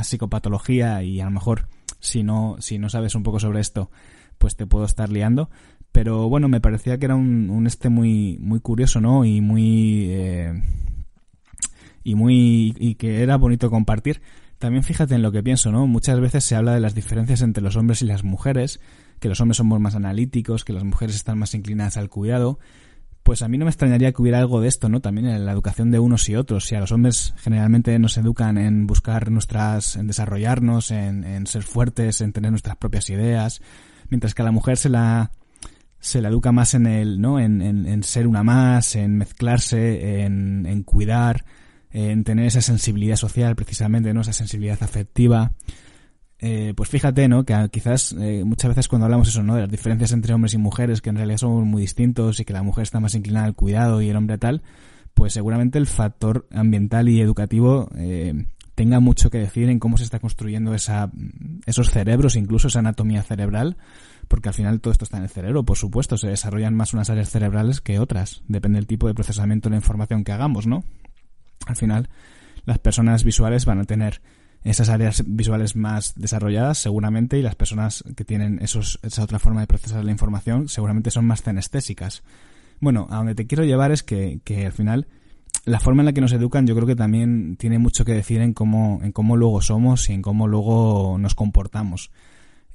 psicopatología 0.03 1.01
y 1.01 1.21
a 1.21 1.25
lo 1.25 1.31
mejor 1.31 1.67
si 2.01 2.23
no, 2.23 2.57
si 2.59 2.77
no 2.77 2.89
sabes 2.89 3.15
un 3.15 3.23
poco 3.23 3.39
sobre 3.39 3.61
esto, 3.61 3.89
pues 4.37 4.57
te 4.57 4.65
puedo 4.65 4.83
estar 4.83 5.09
liando. 5.09 5.49
Pero 5.93 6.27
bueno, 6.27 6.49
me 6.49 6.59
parecía 6.59 6.97
que 6.97 7.05
era 7.05 7.15
un, 7.15 7.49
un 7.49 7.67
este 7.67 7.87
muy, 7.87 8.37
muy 8.41 8.59
curioso, 8.59 8.99
¿no? 8.99 9.23
Y 9.23 9.39
muy, 9.39 10.07
eh, 10.09 10.61
y 12.03 12.15
muy, 12.15 12.75
y 12.77 12.95
que 12.95 13.23
era 13.23 13.37
bonito 13.37 13.69
compartir. 13.69 14.21
También 14.57 14.83
fíjate 14.83 15.15
en 15.15 15.21
lo 15.21 15.31
que 15.31 15.41
pienso, 15.41 15.71
¿no? 15.71 15.87
Muchas 15.87 16.19
veces 16.19 16.43
se 16.43 16.57
habla 16.57 16.73
de 16.73 16.81
las 16.81 16.95
diferencias 16.95 17.41
entre 17.41 17.63
los 17.63 17.77
hombres 17.77 18.01
y 18.01 18.05
las 18.05 18.25
mujeres, 18.25 18.81
que 19.19 19.29
los 19.29 19.39
hombres 19.41 19.57
somos 19.57 19.79
más 19.79 19.95
analíticos, 19.95 20.63
que 20.63 20.73
las 20.73 20.83
mujeres 20.83 21.15
están 21.15 21.37
más 21.37 21.53
inclinadas 21.53 21.97
al 21.97 22.09
cuidado, 22.09 22.59
pues 23.23 23.41
a 23.41 23.47
mí 23.47 23.57
no 23.57 23.65
me 23.65 23.71
extrañaría 23.71 24.11
que 24.11 24.21
hubiera 24.21 24.39
algo 24.39 24.61
de 24.61 24.67
esto, 24.67 24.89
¿no? 24.89 25.01
También 25.01 25.27
en 25.27 25.45
la 25.45 25.51
educación 25.51 25.91
de 25.91 25.99
unos 25.99 26.27
y 26.29 26.35
otros. 26.35 26.65
Si 26.65 26.75
a 26.75 26.79
los 26.79 26.91
hombres 26.91 27.33
generalmente 27.37 27.97
nos 27.99 28.17
educan 28.17 28.57
en 28.57 28.87
buscar 28.87 29.29
nuestras, 29.29 29.97
en 29.97 30.07
desarrollarnos, 30.07 30.89
en, 30.91 31.45
ser 31.45 31.63
fuertes, 31.63 32.21
en 32.21 32.33
tener 32.33 32.51
nuestras 32.51 32.77
propias 32.77 33.09
ideas, 33.09 33.61
mientras 34.09 34.33
que 34.33 34.41
a 34.41 34.45
la 34.45 34.51
mujer 34.51 34.77
se 34.77 34.89
la, 34.89 35.31
se 35.99 36.21
la 36.21 36.29
educa 36.29 36.51
más 36.51 36.73
en 36.73 36.87
el, 36.87 37.21
¿no? 37.21 37.39
En, 37.39 37.61
en, 37.61 38.03
ser 38.03 38.25
una 38.25 38.43
más, 38.43 38.95
en 38.95 39.17
mezclarse, 39.17 40.23
en, 40.23 40.65
en 40.65 40.81
cuidar, 40.83 41.45
en 41.91 42.23
tener 42.23 42.47
esa 42.47 42.61
sensibilidad 42.61 43.15
social, 43.15 43.55
precisamente, 43.55 44.13
¿no? 44.13 44.21
Esa 44.21 44.33
sensibilidad 44.33 44.81
afectiva. 44.81 45.51
Eh, 46.41 46.73
pues 46.75 46.89
fíjate, 46.89 47.27
¿no? 47.27 47.43
Que 47.43 47.67
quizás 47.69 48.15
eh, 48.17 48.43
muchas 48.45 48.69
veces 48.69 48.87
cuando 48.87 49.05
hablamos 49.05 49.27
eso, 49.27 49.43
¿no? 49.43 49.55
De 49.55 49.61
las 49.61 49.69
diferencias 49.69 50.13
entre 50.13 50.33
hombres 50.33 50.53
y 50.53 50.57
mujeres, 50.57 51.01
que 51.01 51.09
en 51.09 51.17
realidad 51.17 51.37
somos 51.37 51.65
muy 51.65 51.81
distintos 51.81 52.39
y 52.39 52.45
que 52.45 52.53
la 52.53 52.63
mujer 52.63 52.83
está 52.83 52.99
más 52.99 53.13
inclinada 53.15 53.45
al 53.45 53.55
cuidado 53.55 54.01
y 54.01 54.09
el 54.09 54.15
hombre 54.15 54.37
tal, 54.37 54.61
pues 55.13 55.33
seguramente 55.33 55.77
el 55.77 55.85
factor 55.85 56.47
ambiental 56.51 57.09
y 57.09 57.19
educativo 57.19 57.89
eh, 57.97 58.45
tenga 58.73 59.01
mucho 59.01 59.29
que 59.29 59.39
decir 59.39 59.67
en 59.69 59.79
cómo 59.79 59.97
se 59.97 60.05
está 60.05 60.19
construyendo 60.19 60.73
esa, 60.73 61.11
esos 61.65 61.89
cerebros, 61.89 62.37
incluso 62.37 62.69
esa 62.69 62.79
anatomía 62.79 63.21
cerebral, 63.21 63.75
porque 64.29 64.47
al 64.47 64.55
final 64.55 64.79
todo 64.79 64.93
esto 64.93 65.03
está 65.03 65.17
en 65.17 65.23
el 65.23 65.29
cerebro, 65.29 65.63
por 65.63 65.75
supuesto, 65.75 66.15
se 66.17 66.29
desarrollan 66.29 66.73
más 66.73 66.93
unas 66.93 67.09
áreas 67.09 67.29
cerebrales 67.29 67.81
que 67.81 67.99
otras, 67.99 68.43
depende 68.47 68.77
del 68.77 68.87
tipo 68.87 69.07
de 69.07 69.13
procesamiento 69.13 69.67
de 69.67 69.71
la 69.71 69.79
información 69.79 70.23
que 70.23 70.31
hagamos, 70.31 70.67
¿no? 70.67 70.85
Al 71.65 71.75
final, 71.75 72.07
las 72.63 72.79
personas 72.79 73.25
visuales 73.25 73.65
van 73.65 73.79
a 73.79 73.83
tener 73.83 74.21
esas 74.63 74.89
áreas 74.89 75.23
visuales 75.25 75.75
más 75.75 76.13
desarrolladas 76.15 76.77
seguramente 76.77 77.37
y 77.37 77.41
las 77.41 77.55
personas 77.55 78.03
que 78.15 78.25
tienen 78.25 78.59
esos, 78.61 78.99
esa 79.03 79.23
otra 79.23 79.39
forma 79.39 79.61
de 79.61 79.67
procesar 79.67 80.03
la 80.03 80.11
información 80.11 80.67
seguramente 80.67 81.11
son 81.11 81.25
más 81.25 81.41
cenestésicas. 81.41 82.23
Bueno, 82.79 83.07
a 83.09 83.17
donde 83.17 83.35
te 83.35 83.47
quiero 83.47 83.63
llevar 83.63 83.91
es 83.91 84.03
que, 84.03 84.41
que 84.43 84.65
al 84.65 84.71
final 84.71 85.07
la 85.65 85.79
forma 85.79 86.01
en 86.01 86.07
la 86.07 86.13
que 86.13 86.21
nos 86.21 86.31
educan 86.31 86.67
yo 86.67 86.75
creo 86.75 86.87
que 86.87 86.95
también 86.95 87.55
tiene 87.57 87.79
mucho 87.79 88.05
que 88.05 88.13
decir 88.13 88.41
en 88.41 88.53
cómo, 88.53 88.99
en 89.03 89.11
cómo 89.11 89.37
luego 89.37 89.61
somos 89.61 90.09
y 90.09 90.13
en 90.13 90.21
cómo 90.21 90.47
luego 90.47 91.17
nos 91.19 91.35
comportamos. 91.35 92.11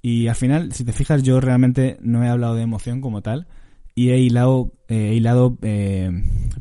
Y 0.03 0.29
al 0.29 0.35
final, 0.35 0.73
si 0.73 0.85
te 0.85 0.93
fijas, 0.93 1.23
yo 1.23 1.41
realmente 1.41 1.97
no 2.03 2.23
he 2.23 2.29
hablado 2.29 2.55
de 2.57 2.63
emoción 2.63 3.01
como 3.01 3.23
tal, 3.23 3.47
y 3.95 4.11
he 4.11 4.19
hilado, 4.19 4.73
eh, 4.89 5.11
he 5.11 5.15
hilado 5.15 5.57
eh, 5.63 6.11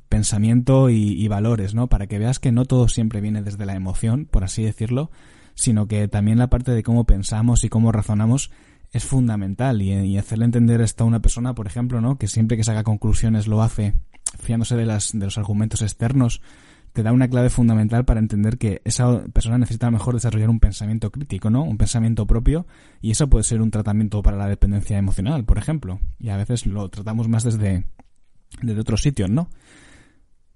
pensamiento 0.10 0.90
y, 0.90 1.28
valores, 1.28 1.74
¿no? 1.74 1.88
Para 1.88 2.08
que 2.08 2.20
veas 2.20 2.40
que 2.40 2.52
no 2.52 2.66
todo 2.66 2.88
siempre 2.88 3.22
viene 3.22 3.42
desde 3.42 3.66
la 3.66 3.76
emoción, 3.76 4.26
por 4.26 4.44
así 4.44 4.64
decirlo, 4.64 5.10
sino 5.56 5.88
que 5.88 6.08
también 6.08 6.38
la 6.38 6.50
parte 6.50 6.72
de 6.72 6.84
cómo 6.84 7.06
pensamos 7.06 7.64
y 7.64 7.70
cómo 7.70 7.92
razonamos 7.92 8.52
es 8.92 9.06
fundamental 9.06 9.82
y, 9.82 10.18
hacerle 10.18 10.46
entender 10.46 10.82
esto 10.82 11.04
a 11.04 11.08
una 11.08 11.22
persona, 11.22 11.56
por 11.56 11.66
ejemplo, 11.66 12.02
¿no? 12.02 12.18
Que 12.18 12.28
siempre 12.28 12.58
que 12.58 12.64
saca 12.64 12.84
conclusiones 12.84 13.48
lo 13.48 13.64
hace 13.64 13.96
fiándose 14.40 14.76
de, 14.76 14.86
las, 14.86 15.12
de 15.14 15.26
los 15.26 15.38
argumentos 15.38 15.82
externos 15.82 16.42
te 16.94 17.02
da 17.02 17.12
una 17.12 17.28
clave 17.28 17.50
fundamental 17.50 18.06
para 18.06 18.20
entender 18.20 18.60
que 18.60 18.82
esa 18.86 19.24
persona 19.26 19.58
necesita 19.58 19.90
mejor 19.90 20.14
desarrollar 20.14 20.50
un 20.50 20.60
pensamiento 20.60 21.12
crítico, 21.12 21.50
¿no? 21.50 21.64
Un 21.64 21.78
pensamiento 21.78 22.28
propio 22.28 22.68
y 23.02 23.12
eso 23.12 23.28
puede 23.28 23.44
ser 23.44 23.62
un 23.62 23.72
tratamiento 23.72 24.22
para 24.22 24.38
la 24.38 24.48
dependencia 24.48 24.98
emocional, 24.98 25.44
por 25.44 25.58
ejemplo. 25.58 26.00
Y 26.20 26.30
a 26.30 26.38
veces 26.38 26.68
lo 26.68 26.88
tratamos 26.90 27.28
más 27.28 27.44
desde, 27.44 27.86
desde 28.62 28.80
otros 28.80 29.02
sitios, 29.02 29.32
¿no? 29.32 29.50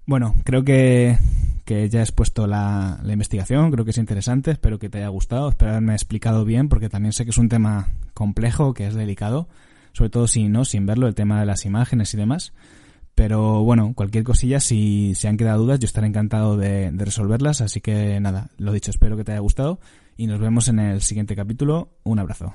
Bueno, 0.06 0.36
creo 0.44 0.64
que, 0.64 1.18
que 1.64 1.88
ya 1.88 2.00
he 2.00 2.02
expuesto 2.02 2.46
la, 2.46 3.00
la, 3.02 3.12
investigación, 3.12 3.70
creo 3.72 3.84
que 3.84 3.90
es 3.90 3.98
interesante, 3.98 4.52
espero 4.52 4.78
que 4.78 4.88
te 4.88 4.98
haya 4.98 5.08
gustado, 5.08 5.50
espero 5.50 5.72
haberme 5.72 5.92
explicado 5.92 6.44
bien, 6.44 6.68
porque 6.68 6.88
también 6.88 7.12
sé 7.12 7.24
que 7.24 7.30
es 7.30 7.36
un 7.36 7.50
tema 7.50 7.88
complejo, 8.14 8.72
que 8.72 8.86
es 8.86 8.94
delicado, 8.94 9.48
sobre 9.92 10.08
todo 10.08 10.28
si 10.28 10.48
no, 10.48 10.64
sin 10.64 10.86
verlo, 10.86 11.08
el 11.08 11.14
tema 11.14 11.40
de 11.40 11.46
las 11.46 11.66
imágenes 11.66 12.14
y 12.14 12.16
demás. 12.16 12.54
Pero 13.18 13.64
bueno, 13.64 13.94
cualquier 13.96 14.22
cosilla, 14.22 14.60
si 14.60 15.12
se 15.16 15.26
han 15.26 15.36
quedado 15.36 15.64
dudas, 15.64 15.80
yo 15.80 15.86
estaré 15.86 16.06
encantado 16.06 16.56
de, 16.56 16.92
de 16.92 17.04
resolverlas. 17.04 17.60
Así 17.60 17.80
que 17.80 18.20
nada, 18.20 18.52
lo 18.58 18.70
dicho, 18.70 18.92
espero 18.92 19.16
que 19.16 19.24
te 19.24 19.32
haya 19.32 19.40
gustado 19.40 19.80
y 20.16 20.28
nos 20.28 20.38
vemos 20.38 20.68
en 20.68 20.78
el 20.78 21.02
siguiente 21.02 21.34
capítulo. 21.34 21.88
Un 22.04 22.20
abrazo. 22.20 22.52